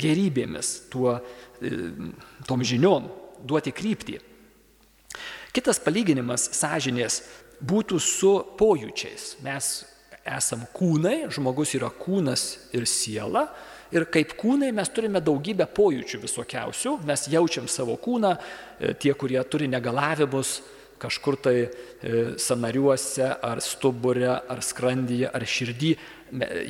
[0.00, 1.18] gerybėmis, tuo,
[1.60, 1.72] e,
[2.48, 3.10] tom žiniom,
[3.44, 4.16] duoti kryptį.
[5.54, 7.20] Kitas palyginimas sąžinės
[7.62, 9.36] būtų su pojūčiais.
[9.44, 9.68] Mes
[10.24, 13.50] esam kūnai, žmogus yra kūnas ir siela.
[13.94, 19.38] Ir kaip kūnai mes turime daugybę pojūčių visokiausių, mes jaučiam savo kūną, e, tie, kurie
[19.46, 20.58] turi negalavimus
[20.98, 21.68] kažkur tai e,
[22.40, 25.94] sanariuose, ar stuburė, ar skrandyje, ar širdį,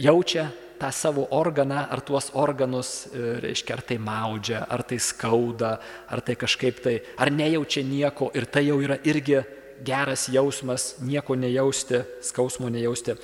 [0.04, 0.48] jaučia
[0.80, 5.78] tą savo organą ar tuos organus, e, reiškia, ar tai maudžia, ar tai skauda,
[6.10, 9.40] ar tai kažkaip tai, ar nejaučia nieko ir tai jau yra irgi
[9.84, 13.16] geras jausmas, nieko nejausti, skausmo nejausti.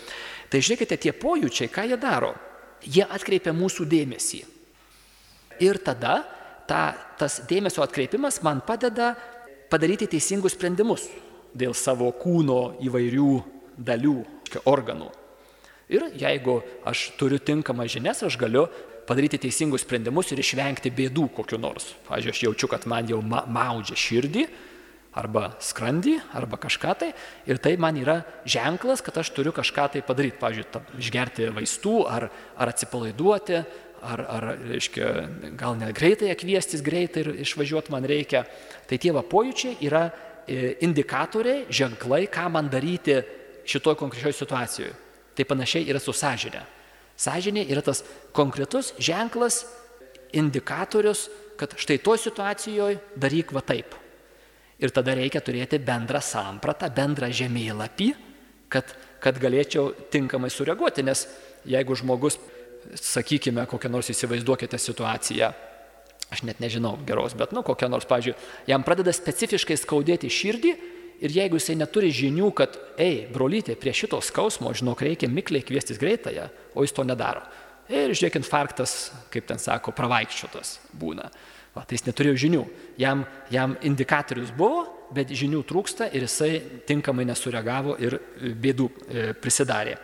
[0.50, 2.34] Tai žiūrėkite, tie pojūčiai, ką jie daro?
[2.84, 4.44] Jie atkreipia mūsų dėmesį.
[5.60, 6.22] Ir tada
[6.68, 6.82] ta,
[7.20, 9.12] tas dėmesio atkreipimas man padeda
[9.70, 11.08] padaryti teisingus sprendimus
[11.52, 13.32] dėl savo kūno įvairių
[13.80, 14.16] dalių,
[14.70, 15.10] organų.
[15.90, 18.68] Ir jeigu aš turiu tinkamą žinias, aš galiu
[19.08, 21.88] padaryti teisingus sprendimus ir išvengti bėdų kokiu nors.
[22.06, 24.44] Pavyzdžiui, aš jaučiu, kad man jau ma maudžia širdį,
[25.16, 27.10] arba skrandį, arba kažką tai.
[27.50, 30.38] Ir tai man yra ženklas, kad aš turiu kažką tai padaryti.
[30.40, 33.60] Pavyzdžiui, išgerti vaistų, ar, ar atsipalaiduoti,
[34.06, 35.10] ar, ar reiškia,
[35.58, 38.44] gal net greitai kviestis greitai ir išvažiuoti man reikia.
[38.88, 40.06] Tai tie va pojūčiai yra
[40.46, 43.20] e, indikatoriai, ženklai, ką man daryti
[43.68, 44.94] šitoje konkrečioje situacijoje.
[45.34, 46.62] Tai panašiai yra su sąžinė.
[47.20, 48.02] Sąžinė yra tas
[48.36, 49.64] konkretus ženklas,
[50.32, 51.26] indikatorius,
[51.58, 53.98] kad štai toje situacijoje daryk va taip.
[54.80, 58.10] Ir tada reikia turėti bendrą sampratą, bendrą žemėlapį,
[58.72, 61.26] kad, kad galėčiau tinkamai sureaguoti, nes
[61.68, 62.38] jeigu žmogus,
[62.96, 65.50] sakykime, kokią nors įsivaizduokite situaciją,
[66.30, 68.40] aš net nežinau geros, bet, nu, kokią nors, pažiūrėjau,
[68.70, 70.72] jam pradeda specifiškai skaudėti širdį
[71.20, 76.00] ir jeigu jisai neturi žinių, kad, ei, brolytė, prie šito skausmo, žinok, reikia mikliai kviestis
[76.00, 77.44] greitąją, o jis to nedaro.
[77.90, 81.26] Ir žiūrėk, infarktas, kaip ten sako, pravaikščiotas būna.
[81.74, 82.62] Va, tai jis neturėjo žinių.
[82.98, 86.54] Jam, jam indikatorius buvo, bet žinių trūksta ir jisai
[86.86, 89.96] tinkamai nesureagavo ir e, bėdų e, prisidarė.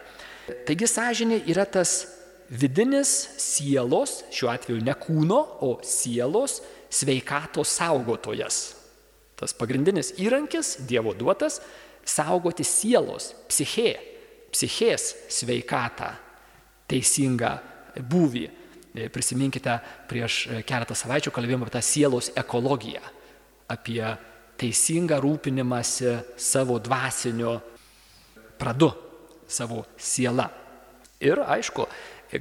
[0.67, 2.05] Taigi sąžinė yra tas
[2.51, 3.11] vidinis
[3.43, 6.61] sielos, šiuo atveju ne kūno, o sielos
[6.93, 8.61] sveikatos saugotojas.
[9.37, 11.59] Tas pagrindinis įrankis, Dievo duotas,
[12.07, 13.97] saugoti sielos, psichė,
[14.55, 16.15] psichės sveikatą,
[16.89, 17.57] teisingą
[17.99, 18.47] būvį.
[18.97, 19.75] E, prisiminkite,
[20.09, 23.03] prieš e, keletą savaičių kalbėjome apie tą sielos ekologiją,
[23.69, 24.01] apie
[24.57, 27.59] teisingą rūpinimąsi savo dvasiniu
[28.57, 28.89] pradu,
[29.47, 30.49] savo siela.
[31.21, 31.85] Ir aišku,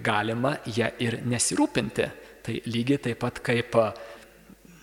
[0.03, 2.07] galima ją ir nesirūpinti.
[2.45, 3.75] Tai lygiai taip pat kaip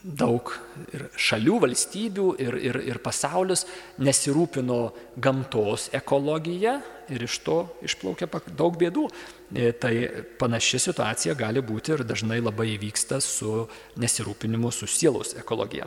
[0.02, 0.50] daug
[0.92, 3.64] ir šalių, valstybių ir, ir, ir pasaulis
[4.02, 4.78] nesirūpino
[5.22, 6.80] gamtos ekologija
[7.12, 9.06] ir iš to išplaukia daug bėdų.
[9.54, 9.94] E, tai
[10.40, 13.66] panaši situacija gali būti ir dažnai labai įvyksta su
[14.00, 15.86] nesirūpinimu su sielos ekologija.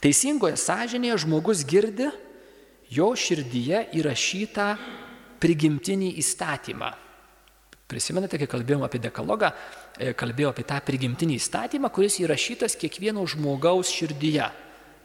[0.00, 2.08] Teisingoje sąžinėje žmogus girdi
[2.90, 4.72] jo širdyje įrašytą
[5.40, 6.94] prigimtinį įstatymą
[7.90, 9.50] Prisimenate, kai kalbėjome apie dekalogą,
[9.98, 14.46] e, kalbėjau apie tą prigimtinį įstatymą, kuris įrašytas kiekvieno žmogaus širdyje.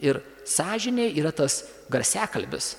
[0.05, 2.75] Ir sąžinė yra tas garsiakalbis,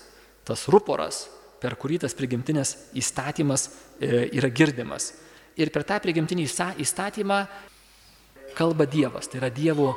[0.46, 1.24] tas ruporas,
[1.58, 5.10] per kurį tas prigimtinės įstatymas e, yra girdimas.
[5.56, 6.46] Ir per tą prigimtinį
[6.84, 7.40] įstatymą
[8.56, 9.90] kalba Dievas, tai yra Dievo,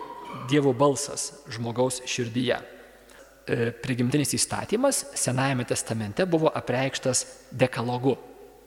[0.50, 2.58] dievo balsas žmogaus širdyje.
[3.50, 8.16] E, prigimtinis įstatymas Senajame testamente buvo apreikštas dekalogu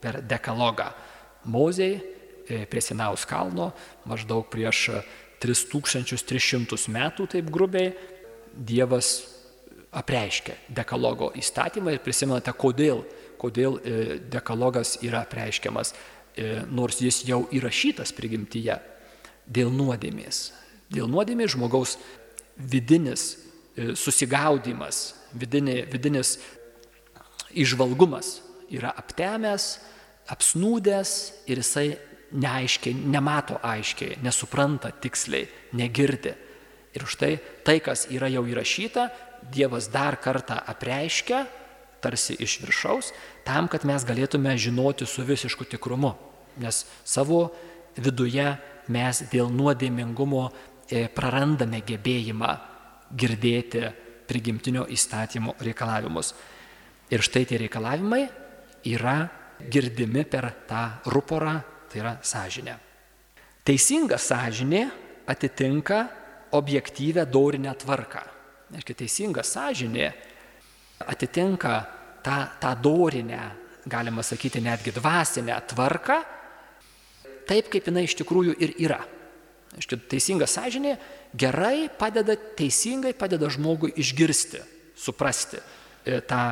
[0.02, 0.90] per dekalogą.
[1.44, 2.00] Mozei
[2.46, 3.72] e, prie Sinaus kalno
[4.08, 4.88] maždaug prieš
[5.42, 7.92] 3300 metų, taip grubiai,
[8.52, 9.22] Dievas
[9.96, 13.00] apreiškė dekalogo įstatymą ir prisimenate, kodėl,
[13.40, 15.94] kodėl e, dekalogas yra apreiškiamas,
[16.36, 18.76] e, nors jis jau įrašytas prigimtyje
[19.48, 20.50] dėl nuodėmės.
[20.92, 21.96] Dėl nuodėmės žmogaus
[22.60, 23.38] vidinis
[23.96, 26.34] susigaudimas, vidinė, vidinis
[27.56, 29.78] išvalgumas yra aptemęs,
[30.30, 31.12] apsnūdęs
[31.50, 31.88] ir jisai
[32.32, 36.32] neaiškiai, nemato aiškiai, nesupranta tiksliai, negirdi.
[36.92, 39.10] Ir štai tai, kas yra jau įrašyta,
[39.42, 41.40] Dievas dar kartą apreiškia,
[42.02, 43.08] tarsi iš viršaus,
[43.42, 46.12] tam, kad mes galėtume žinoti su visišku tikrumu.
[46.62, 47.48] Nes savo
[47.96, 48.44] viduje
[48.92, 52.52] mes dėl nuodėmingumo e, prarandame gebėjimą
[53.18, 53.82] girdėti
[54.30, 56.32] prigimtinio įstatymo reikalavimus.
[57.12, 58.22] Ir štai tie reikalavimai
[58.88, 59.16] yra
[59.70, 62.74] girdimi per tą ruporą, tai yra sąžinė.
[63.64, 64.82] Teisinga sąžinė
[65.26, 66.08] atitinka
[66.52, 68.22] objektyvę dorinę tvarką.
[68.72, 70.08] Aiškiai, teisinga sąžinė
[71.06, 71.74] atitinka
[72.24, 73.40] tą, tą dorinę,
[73.86, 76.16] galima sakyti, netgi dvasinę tvarką,
[77.46, 79.02] taip kaip jinai iš tikrųjų ir yra.
[79.76, 80.96] Aiškiai, teisinga sąžinė
[81.36, 84.64] gerai padeda, teisingai padeda žmogui išgirsti,
[84.96, 86.42] suprasti e, tą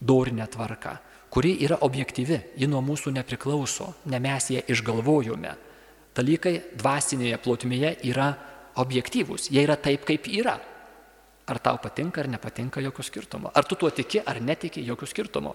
[0.00, 0.96] dorinę tvarką
[1.38, 5.52] kuri yra objektyvi, ji nuo mūsų nepriklauso, ne mes ją išgalvojome.
[6.18, 8.32] Dalykai dvasinėje plotmėje yra
[8.82, 10.56] objektyvūs, jie yra taip, kaip yra.
[11.46, 13.52] Ar tau patinka ar nepatinka, jokio skirtumo.
[13.54, 15.54] Ar tu tuo tiki ar netiki, jokio skirtumo.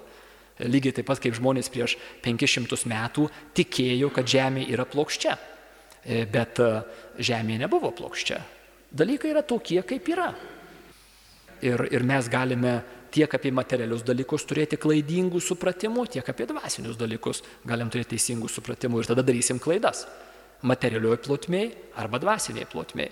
[0.71, 3.27] Lygiai taip pat kaip žmonės prieš 500 metų
[3.59, 5.35] tikėjo, kad Žemė yra plokščia.
[6.07, 6.73] E, bet e,
[7.19, 8.39] Žemė nebuvo plokščia.
[8.87, 10.31] Dalykai yra tokie, kaip yra.
[11.59, 12.77] Ir, ir mes galime
[13.13, 19.03] tiek apie materialius dalykus turėti klaidingų supratimų, tiek apie dvasinius dalykus galim turėti teisingų supratimų
[19.03, 20.07] ir tada darysim klaidas.
[20.63, 23.11] Materialioje plotmėje arba dvasinėje plotmėje.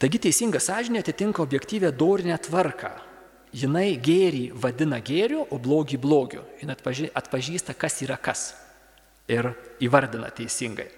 [0.00, 2.90] Taigi teisinga sąžinė atitinka objektyvę dorinę tvarką.
[3.52, 6.44] Jinai gėrį vadina gėriu, o blogį blogiu.
[6.62, 8.54] Jis atpažįsta, kas yra kas.
[9.28, 10.88] Ir įvardina teisingai.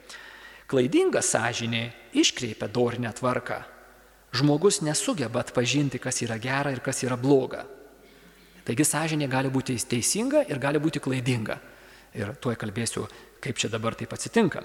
[0.70, 1.84] Klaidinga sąžinė
[2.16, 3.62] iškreipia dorinę tvarką.
[4.32, 7.66] žmogus nesugeba atpažinti, kas yra gera ir kas yra bloga.
[8.62, 11.58] Taigi sąžinė gali būti teisinga ir gali būti klaidinga.
[12.14, 13.08] Ir tuoj kalbėsiu,
[13.42, 14.62] kaip čia dabar taip atsitinka.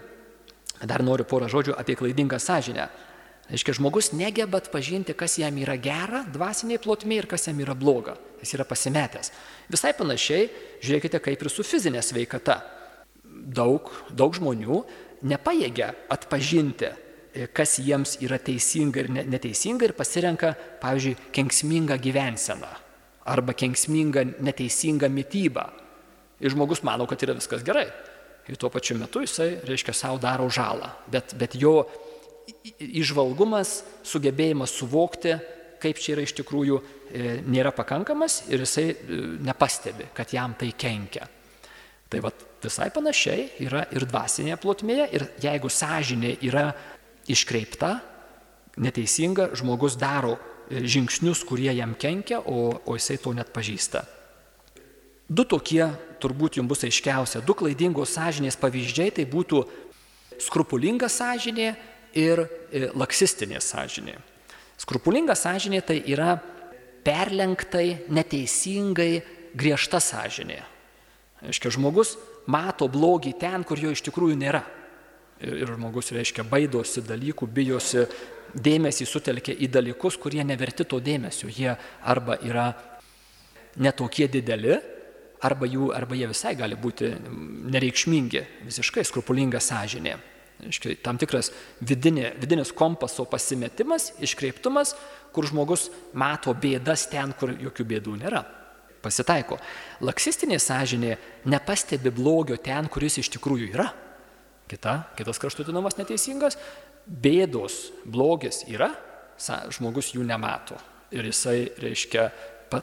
[0.86, 2.86] Dar noriu porą žodžių apie klaidingą sąžinę.
[3.48, 8.18] Aiškiai, žmogus negeba atpažinti, kas jam yra gera dvasiniai plotmė ir kas jam yra bloga.
[8.44, 9.32] Jis yra pasimetęs.
[9.72, 10.50] Visai panašiai,
[10.84, 12.60] žiūrėkite, kaip ir su fizinė sveikata.
[13.24, 14.82] Daug, daug žmonių
[15.32, 20.52] nepaėgia atpažinti, e, kas jiems yra teisinga ir neteisinga ir pasirenka,
[20.84, 22.87] pavyzdžiui, kenksmingą gyvenseną
[23.28, 25.66] arba kenksmingą neteisingą mytybą.
[26.40, 27.88] Ir žmogus mano, kad yra viskas gerai.
[28.48, 30.90] Ir tuo pačiu metu jisai, reiškia, savo daro žalą.
[31.12, 31.82] Bet, bet jo
[32.80, 35.36] išvalgumas, sugebėjimas suvokti,
[35.82, 40.72] kaip čia yra iš tikrųjų, e, nėra pakankamas ir jisai e, nepastebi, kad jam tai
[40.80, 41.28] kenkia.
[42.08, 42.32] Tai va
[42.64, 46.70] visai panašiai yra ir dvasinėje plotmėje ir jeigu sąžinė yra
[47.28, 47.98] iškreipta,
[48.80, 50.38] neteisinga, žmogus daro
[50.70, 54.04] žingsnius, kurie jam kenkia, o, o jisai to net pažįsta.
[55.28, 55.84] Du tokie
[56.22, 59.64] turbūt jums bus aiškiausia, du klaidingos sąžinės pavyzdžiai tai būtų
[60.44, 61.70] skrupulinga sąžinė
[62.18, 64.16] ir e, laksistinė sąžinė.
[64.80, 66.38] Skrupulinga sąžinė tai yra
[67.08, 69.12] perlenktai, neteisingai
[69.58, 70.62] griežta sąžinė.
[71.48, 72.16] Aiškia, žmogus
[72.50, 74.64] mato blogį ten, kur jo iš tikrųjų nėra.
[75.44, 78.08] Ir žmogus, reiškia, baidosi dalykų, bijosi,
[78.54, 81.50] dėmesį sutelkia į dalykus, kurie neverti to dėmesio.
[81.52, 82.70] Jie arba yra
[83.82, 84.78] netokie dideli,
[85.46, 87.12] arba, jų, arba jie visai gali būti
[87.74, 90.18] nereikšmingi, visiškai skrupulinga sąžinė.
[90.68, 91.52] Iškai, tam tikras
[91.86, 94.96] vidinė, vidinis kompaso pasimetimas, iškreiptumas,
[95.36, 98.42] kur žmogus mato bėdas ten, kur jokių bėdų nėra.
[99.04, 99.60] Pasitaiko.
[100.02, 101.14] Laksistinė sąžinė
[101.46, 103.92] nepastebi blogio ten, kuris iš tikrųjų yra.
[104.68, 106.58] Kita, kitas kraštutinumas neteisingas.
[107.08, 108.92] Bėdos, blogis yra,
[109.72, 110.78] žmogus jų nemato.
[111.16, 112.28] Ir jisai, reiškia,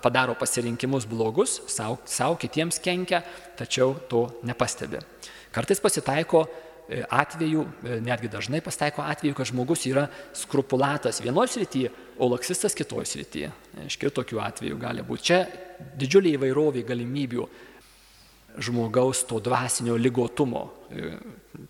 [0.00, 3.20] padaro pasirinkimus blogus, savo, savo kitiems kenkia,
[3.58, 5.02] tačiau to nepastebi.
[5.52, 6.46] Kartais pasitaiko
[6.88, 10.04] E, atveju, e, netgi dažnai pasitaiko atveju, kad žmogus yra
[10.36, 13.48] skrupulatas vienoje srityje, o laksistas kitoje srityje.
[13.86, 15.24] Iškir tokių atvejų gali būti.
[15.30, 15.38] Čia
[15.96, 17.46] didžiulė įvairovė galimybių
[18.58, 20.68] žmogaus to dvasinio lygotumo.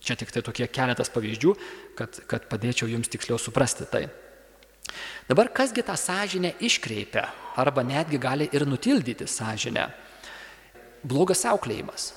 [0.01, 1.55] Čia tik tai tokie keletas pavyzdžių,
[1.99, 4.07] kad, kad padėčiau jums tiksliau suprasti tai.
[5.29, 9.89] Dabar kasgi tą sąžinę iškreipia arba netgi gali ir nutildyti sąžinę?
[11.05, 12.13] Blogas auklėjimas.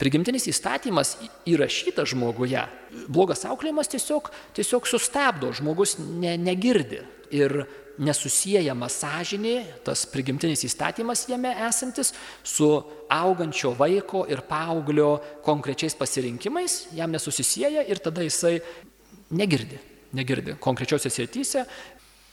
[0.00, 1.18] Prigimtinis įstatymas
[1.50, 2.62] įrašytas žmoguje,
[3.12, 7.02] blogas auklėjimas tiesiog, tiesiog sustabdo, žmogus ne, negirdi
[7.36, 7.66] ir
[8.00, 12.70] nesusijęjama sąžinė, tas prigimtinis įstatymas jame esantis, su
[13.12, 18.56] augančio vaiko ir paauglio konkrečiais pasirinkimais, jam nesusisieja ir tada jisai
[19.36, 19.76] negirdi,
[20.16, 21.66] negirdi konkrečiose srityse,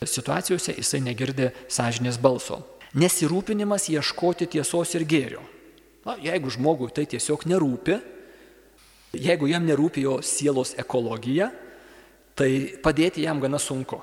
[0.08, 2.62] situacijose jisai negirdi sąžinės balso.
[2.96, 5.44] Nesirūpinimas ieškoti tiesos ir gėrio.
[6.08, 7.98] Na, jeigu žmogui tai tiesiog nerūpi,
[9.20, 11.50] jeigu jam nerūpi jo sielos ekologija,
[12.38, 14.00] tai padėti jam gana sunku.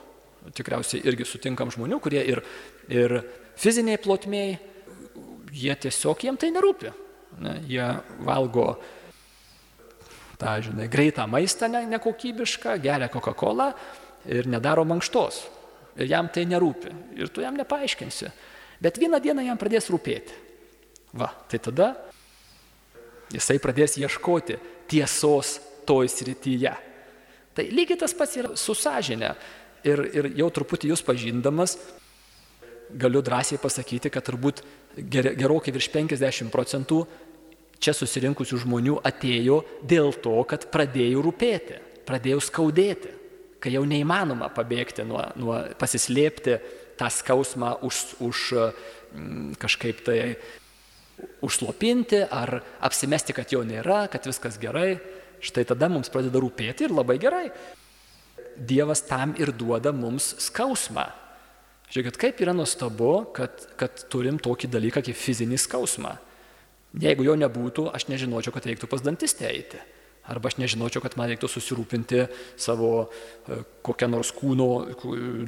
[0.53, 2.43] Tikriausiai irgi sutinkam žmonių, kurie ir,
[2.93, 3.17] ir
[3.57, 4.59] fiziniai plotmėjai,
[5.55, 6.93] jie tiesiog jiem tai nerūpi.
[7.41, 7.89] Ne, jie
[8.27, 8.69] valgo
[10.37, 13.73] tą, žinai, greitą maistą ne, nekokybišką, geria Coca-Cola
[14.29, 15.41] ir nedaro mankštos.
[15.97, 16.93] Ir jam tai nerūpi.
[17.17, 18.35] Ir tu jam nepaaiškinsi.
[18.85, 20.44] Bet vieną dieną jam pradės rūpėti.
[21.15, 21.93] Va, tai tada
[23.35, 24.59] jisai pradės ieškoti
[24.91, 26.73] tiesos toj srityje.
[27.55, 29.35] Tai lygiai tas pats yra su sąžinė.
[29.85, 31.77] Ir, ir jau truputį jūs pažindamas,
[32.91, 34.63] galiu drąsiai pasakyti, kad turbūt
[34.97, 37.03] ger, gerokai virš 50 procentų
[37.85, 43.13] čia susirinkusių žmonių atėjo dėl to, kad pradėjo rūpėti, pradėjo skaudėti,
[43.61, 46.59] kai jau neįmanoma pabėgti nuo, nuo pasislėpti
[46.99, 48.45] tą skausmą už, už
[49.61, 50.19] kažkaip tai
[51.45, 54.97] užslopinti ar apsimesti, kad jo nėra, kad viskas gerai,
[55.45, 57.49] štai tada mums pradeda rūpėti ir labai gerai.
[58.55, 61.09] Dievas tam ir duoda mums skausmą.
[61.91, 66.15] Žiūrėkit, kaip yra nuostabu, kad, kad turim tokį dalyką kaip fizinį skausmą.
[67.03, 69.81] Jeigu jo nebūtų, aš nežinočiau, kad reiktų pas dantistę eiti.
[70.31, 72.23] Arba aš nežinočiau, kad man reiktų susirūpinti
[72.61, 74.69] savo e, kokią nors kūno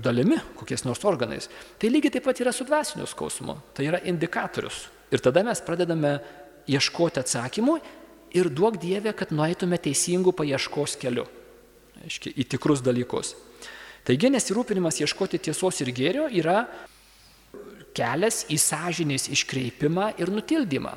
[0.04, 1.48] dalimi, kokiais nors organais.
[1.80, 3.56] Tai lygiai taip pat yra su dvasiniu skausmu.
[3.72, 4.82] Tai yra indikatorius,
[5.14, 6.16] Ir tada mes pradedame
[6.66, 7.78] ieškoti atsakymų
[8.36, 11.26] ir duok Dievę, kad nueitume teisingų paieškos keliu.
[12.02, 13.34] Aiškiai, į tikrus dalykus.
[14.06, 16.64] Taigi nesirūpinimas ieškoti tiesos ir gėrio yra
[17.96, 20.92] kelias į sąžinės iškreipimą ir nutildymą.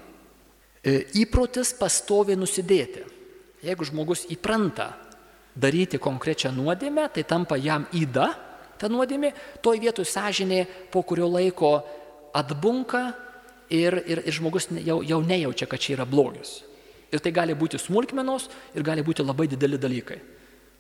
[0.84, 3.06] E, įprotis pastovi nusidėti.
[3.66, 4.92] Jeigu žmogus įpranta
[5.60, 8.30] daryti konkrečią nuodėmę, tai tampa jam įda,
[8.80, 9.34] ta nuodėmė,
[9.64, 11.80] toj vietoj sąžinė po kurio laiko
[12.36, 13.10] atbunka
[13.70, 16.60] ir, ir, ir žmogus jau, jau nejaučia, kad čia yra blogis.
[17.10, 20.20] Ir tai gali būti smulkmenos ir gali būti labai dideli dalykai.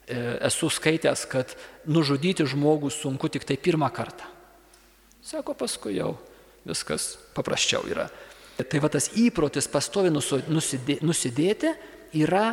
[0.09, 0.17] E,
[0.49, 1.55] esu skaitęs, kad
[1.89, 4.27] nužudyti žmogų sunku tik tai pirmą kartą.
[5.25, 6.15] Sako, paskui jau
[6.65, 8.07] viskas paprasčiau yra.
[8.59, 11.71] Tai va tas įprotis pastovi nusidėti
[12.19, 12.45] yra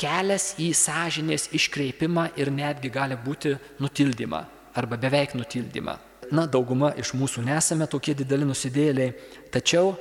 [0.00, 4.44] kelias į sąžinės iškreipimą ir netgi gali būti nutildymą
[4.78, 5.96] arba beveik nutildymą.
[6.30, 9.14] Na, dauguma iš mūsų nesame tokie dideli nusidėliai,
[9.50, 9.96] tačiau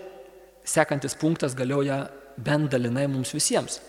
[0.68, 2.04] sekantis punktas galioja
[2.38, 3.80] bent dalinai mums visiems.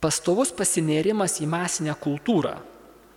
[0.00, 2.54] Pastovus pasinėrimas į masinę kultūrą,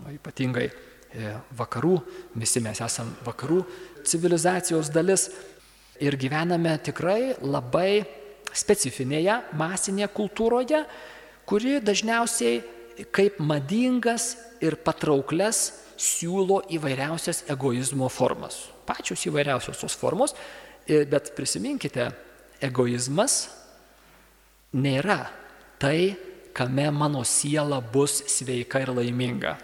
[0.03, 1.95] na, ypatingai e, vakarų,
[2.39, 3.61] visi mes esame vakarų
[4.07, 5.29] civilizacijos dalis,
[5.99, 8.05] ir gyvename tikrai labai
[8.55, 10.83] specifinėje masinėje kultūroje,
[11.47, 12.61] kuri dažniausiai
[13.11, 18.67] kaip madingas ir patrauklias siūlo įvairiausias egoizmo formas.
[18.87, 20.35] Pačios įvairiausios tos formos,
[20.87, 22.09] bet prisiminkite,
[22.63, 23.47] egoizmas
[24.77, 25.25] nėra
[25.81, 26.15] tai,
[26.57, 29.57] kame mano siela bus sveika ir laiminga.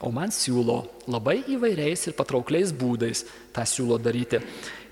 [0.00, 0.82] O man siūlo
[1.12, 4.40] labai įvairiais ir patraukliais būdais tą siūlo daryti.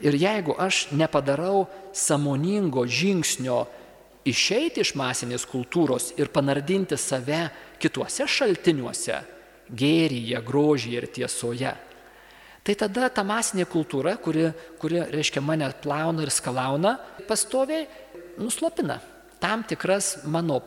[0.04, 1.66] Ir jeigu aš nepadarau
[1.96, 3.62] samoningo žingsnio
[4.28, 7.48] išeiti iš masinės kultūros ir panardinti save
[7.80, 9.20] kituose šaltiniuose,
[9.68, 11.74] gėryje, grožyje ir tiesoje,
[12.64, 14.50] tai tada ta masinė kultūra, kuri,
[14.80, 16.98] kuri reiškia, mane plauna ir skalauna,
[17.28, 17.86] pastoviai
[18.40, 18.98] nuslopina
[19.40, 20.60] tam tikras mano,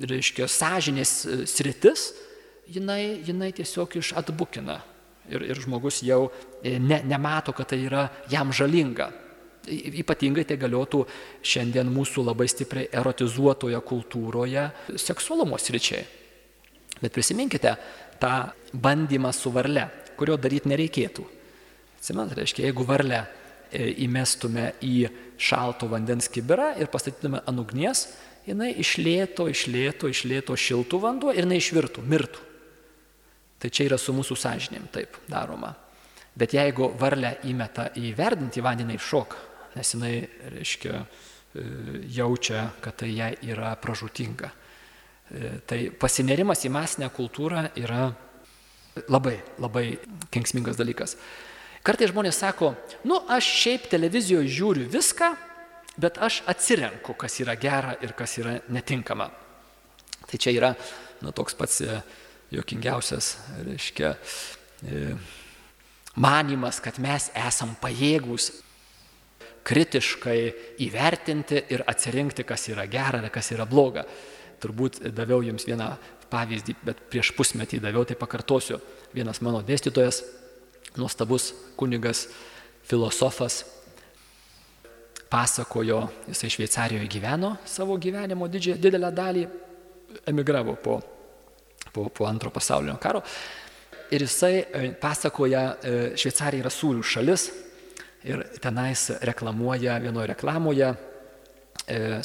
[0.00, 1.14] reiškia, sąžinės
[1.50, 2.10] sritis,
[2.70, 4.80] jinai, jinai tiesiog iš atbukina.
[5.30, 6.30] Ir, ir žmogus jau
[6.62, 9.10] e, ne, nemato, kad tai yra jam žalinga.
[9.68, 11.02] Ypatingai tai galiotų
[11.44, 14.64] šiandien mūsų labai stipriai erotizuotoje kultūroje
[14.96, 16.06] seksualumo sričiai.
[17.00, 17.74] Bet prisiminkite
[18.20, 18.32] tą
[18.72, 19.86] bandymą su varle,
[20.16, 21.26] kurio daryti nereikėtų.
[22.00, 28.06] Atsimant, reiškia, jeigu varlę e, įmestume į šalto vandens kibirą ir pastatytume ant ugnies,
[28.48, 32.46] jinai išlėto, išlėto, išlėto šiltų vanduo ir jinai išvirtų, mirtų.
[33.60, 35.74] Tai čia yra su mūsų sąžinėm taip daroma.
[36.36, 39.36] Bet jeigu varlę įmeta į verdantį vandenį iššok,
[39.76, 40.14] nes jinai,
[40.54, 41.64] reiškia, e,
[42.16, 44.50] jaučia, kad tai jai yra pražutinga.
[44.50, 48.08] E, tai pasinerimas į masinę kultūrą yra
[49.08, 49.84] labai, labai
[50.34, 51.16] kenksmingas dalykas.
[51.86, 52.74] Kartai žmonės sako,
[53.08, 55.30] nu aš šiaip televizijoje žiūriu viską,
[56.00, 59.30] bet aš atsirenku, kas yra gera ir kas yra netinkama.
[60.26, 60.74] Tai čia yra
[61.22, 62.00] nu, toks pats e,
[62.50, 64.16] jokingiausias, reiškia,
[66.16, 68.50] manimas, kad mes esam pajėgus
[69.66, 70.38] kritiškai
[70.86, 74.04] įvertinti ir atsirinkti, kas yra gera ir kas yra bloga.
[74.60, 75.90] Turbūt daviau jums vieną
[76.30, 78.80] pavyzdį, bet prieš pusmetį daviau, tai pakartosiu.
[79.14, 80.22] Vienas mano dėstytojas,
[81.00, 81.50] nuostabus
[81.80, 82.26] kunigas,
[82.86, 83.64] filosofas,
[85.30, 89.46] pasakojo, jisai Šveicarijoje gyveno savo gyvenimo didžią, didelę dalį,
[90.30, 90.98] emigravo po
[91.92, 93.22] po, po antro pasaulinio karo.
[94.10, 97.46] Ir jisai e, pasakoja, e, Šveicarija yra sūrių šalis
[98.24, 100.96] ir tenais reklamuoja vienoje reklamoje e,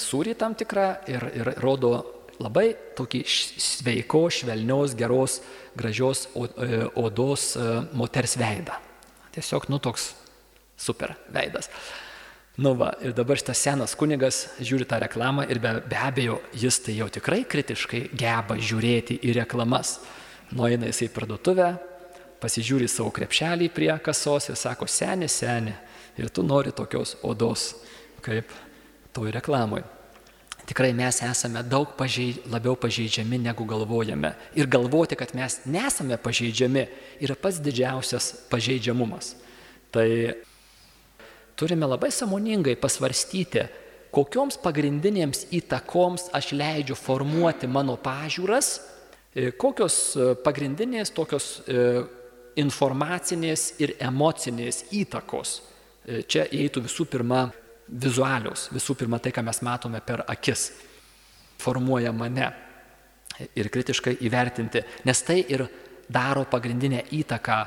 [0.01, 1.93] sūrį tam tikrą ir, ir rodo
[2.39, 5.39] labai tokį sveiko, švelnios, geros,
[5.77, 7.53] gražios odos
[7.95, 8.75] moters veidą.
[9.35, 10.09] Tiesiog, nu, toks
[10.75, 11.69] super veidas.
[12.55, 16.77] Nu va, ir dabar šitas senas kunigas žiūri tą reklamą ir be, be abejo, jis
[16.85, 19.97] tai jau tikrai kritiškai geba žiūrėti į reklamas.
[20.55, 21.67] Nueina jisai į parduotuvę,
[22.45, 25.73] pasižiūri savo krepšelį prie kasos ir sako, seni, seni,
[26.21, 27.73] ir tu nori tokios odos,
[28.25, 28.53] kaip
[29.15, 29.83] toj reklamui.
[30.65, 34.31] Tikrai mes esame daug pažeid, labiau pažeidžiami negu galvojame.
[34.57, 36.87] Ir galvoti, kad mes nesame pažeidžiami,
[37.21, 39.35] yra pats didžiausias pažeidžiamumas.
[39.93, 40.07] Tai
[41.55, 43.67] turime labai samoningai pasvarstyti,
[44.15, 48.79] kokioms pagrindinėms įtakoms aš leidžiu formuoti mano pažiūras,
[49.35, 52.05] e, kokios e, pagrindinės tokios e,
[52.55, 55.61] informacinės ir emocinės įtakos.
[56.05, 57.47] Čia įeitų visų pirma
[57.87, 60.71] vizualios, visų pirma tai, ką mes matome per akis,
[61.61, 62.47] formuoja mane
[63.57, 65.65] ir kritiškai įvertinti, nes tai ir
[66.07, 67.57] daro pagrindinę įtaką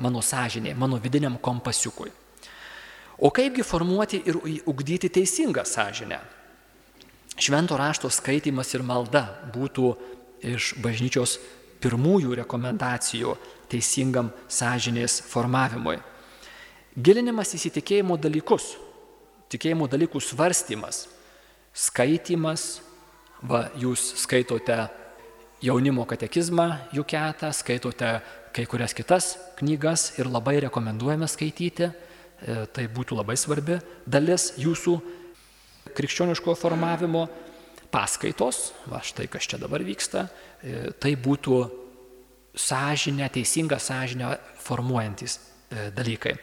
[0.00, 2.10] mano sąžinė, mano vidiniam kompasiukui.
[3.18, 6.18] O kaipgi formuoti ir ugdyti teisingą sąžinę?
[7.38, 9.24] Švento rašto skaitimas ir malda
[9.54, 9.92] būtų
[10.54, 11.38] iš bažnyčios
[11.82, 13.34] pirmųjų rekomendacijų
[13.70, 15.98] teisingam sąžinės formavimui.
[16.94, 18.74] Gilinimas įsitikėjimo dalykus,
[19.50, 21.08] tikėjimo dalykų svarstymas,
[21.74, 22.82] skaitimas,
[23.42, 24.78] va jūs skaitote
[25.64, 28.16] jaunimo katekizmą jų ketą, skaitote
[28.54, 31.90] kai kurias kitas knygas ir labai rekomenduojame skaityti.
[32.44, 34.94] E, tai būtų labai svarbi dalis jūsų
[35.96, 37.26] krikščioniško formavimo
[37.94, 40.26] paskaitos, va štai kas čia dabar vyksta,
[40.62, 41.58] e, tai būtų
[42.54, 45.38] sąžinę, teisingą sąžinę formuojantis
[45.70, 46.36] e, dalykai.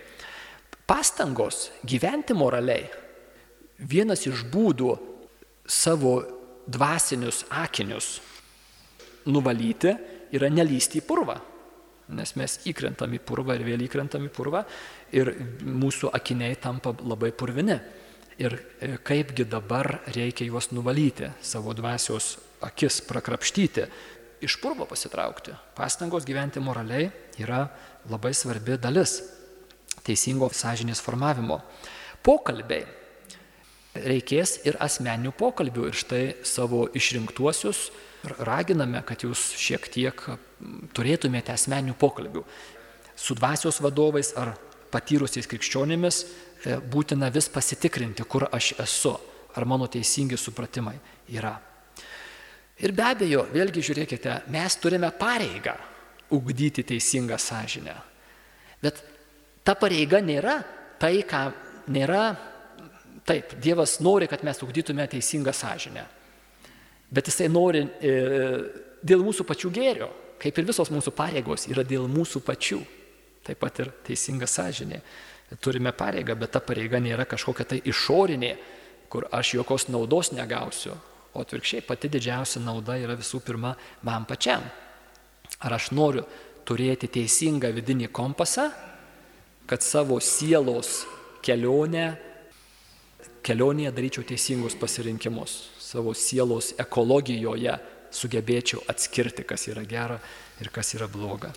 [0.87, 2.89] Pastangos gyventi moraliai
[3.79, 4.91] vienas iš būdų
[5.65, 6.19] savo
[6.67, 8.19] dvasinius akinius
[9.31, 9.93] nuvalyti
[10.35, 11.37] yra nelysti į purvą.
[12.11, 14.65] Nes mes įkrentam į purvą ir vėl įkrentam į purvą
[15.15, 15.31] ir
[15.63, 17.77] mūsų akiniai tampa labai purvini.
[18.41, 22.33] Ir e, kaipgi dabar reikia juos nuvalyti, savo dvasios
[22.65, 23.85] akis prakrapštyti,
[24.41, 25.53] iš purvo pasitraukti.
[25.77, 27.09] Pastangos gyventi moraliai
[27.41, 27.67] yra
[28.09, 29.19] labai svarbi dalis
[30.05, 31.61] teisingo sąžinės formavimo.
[32.25, 32.85] Pokalbiai.
[33.91, 37.89] Reikės ir asmeninių pokalbių ir štai savo išrinktuosius
[38.39, 40.21] raginame, kad jūs šiek tiek
[40.95, 42.45] turėtumėte asmeninių pokalbių
[43.21, 44.55] su dvasios vadovais ar
[44.91, 49.13] patyrusiais krikščionimis e, būtina vis pasitikrinti, kur aš esu,
[49.55, 50.97] ar mano teisingi supratimai
[51.31, 51.57] yra.
[52.81, 55.75] Ir be abejo, vėlgi žiūrėkite, mes turime pareigą
[56.33, 57.93] ugdyti teisingą sąžinę.
[58.81, 59.01] Bet
[59.63, 60.55] ta pareiga nėra
[61.01, 61.43] tai, ką
[61.93, 62.23] nėra,
[63.27, 66.05] taip, Dievas nori, kad mes ugdytume teisingą sąžinę.
[67.11, 68.15] Bet jisai nori e,
[69.03, 70.09] dėl mūsų pačių gėrio,
[70.41, 72.79] kaip ir visos mūsų pareigos yra dėl mūsų pačių.
[73.45, 75.01] Taip pat ir teisinga sąžinė.
[75.61, 78.55] Turime pareigą, bet ta pareiga nėra kažkokia tai išorinė,
[79.11, 80.95] kur aš jokios naudos negausiu,
[81.33, 83.73] O atvirkščiai pati didžiausia nauda yra visų pirma
[84.07, 84.63] man pačiam.
[85.61, 86.25] Ar aš noriu
[86.67, 88.67] turėti teisingą vidinį kompasą,
[89.67, 91.05] kad savo sielos
[91.45, 92.11] kelionę,
[93.45, 97.77] kelionėje daryčiau teisingus pasirinkimus, savo sielos ekologijoje
[98.11, 100.19] sugebėčiau atskirti, kas yra gera
[100.61, 101.53] ir kas yra bloga.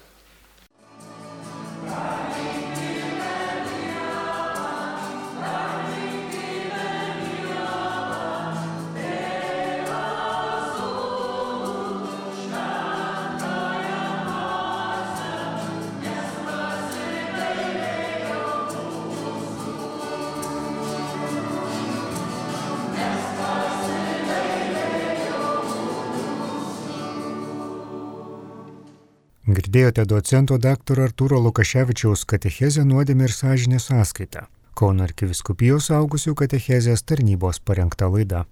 [29.65, 30.99] Girdėjote docento dr.
[31.01, 34.43] Arturo Lukaševičiaus katechezę nuodėmė ir sąžinė sąskaita.
[34.77, 38.43] Kauno arkiviskupijos augusių katechezės tarnybos parengta laida.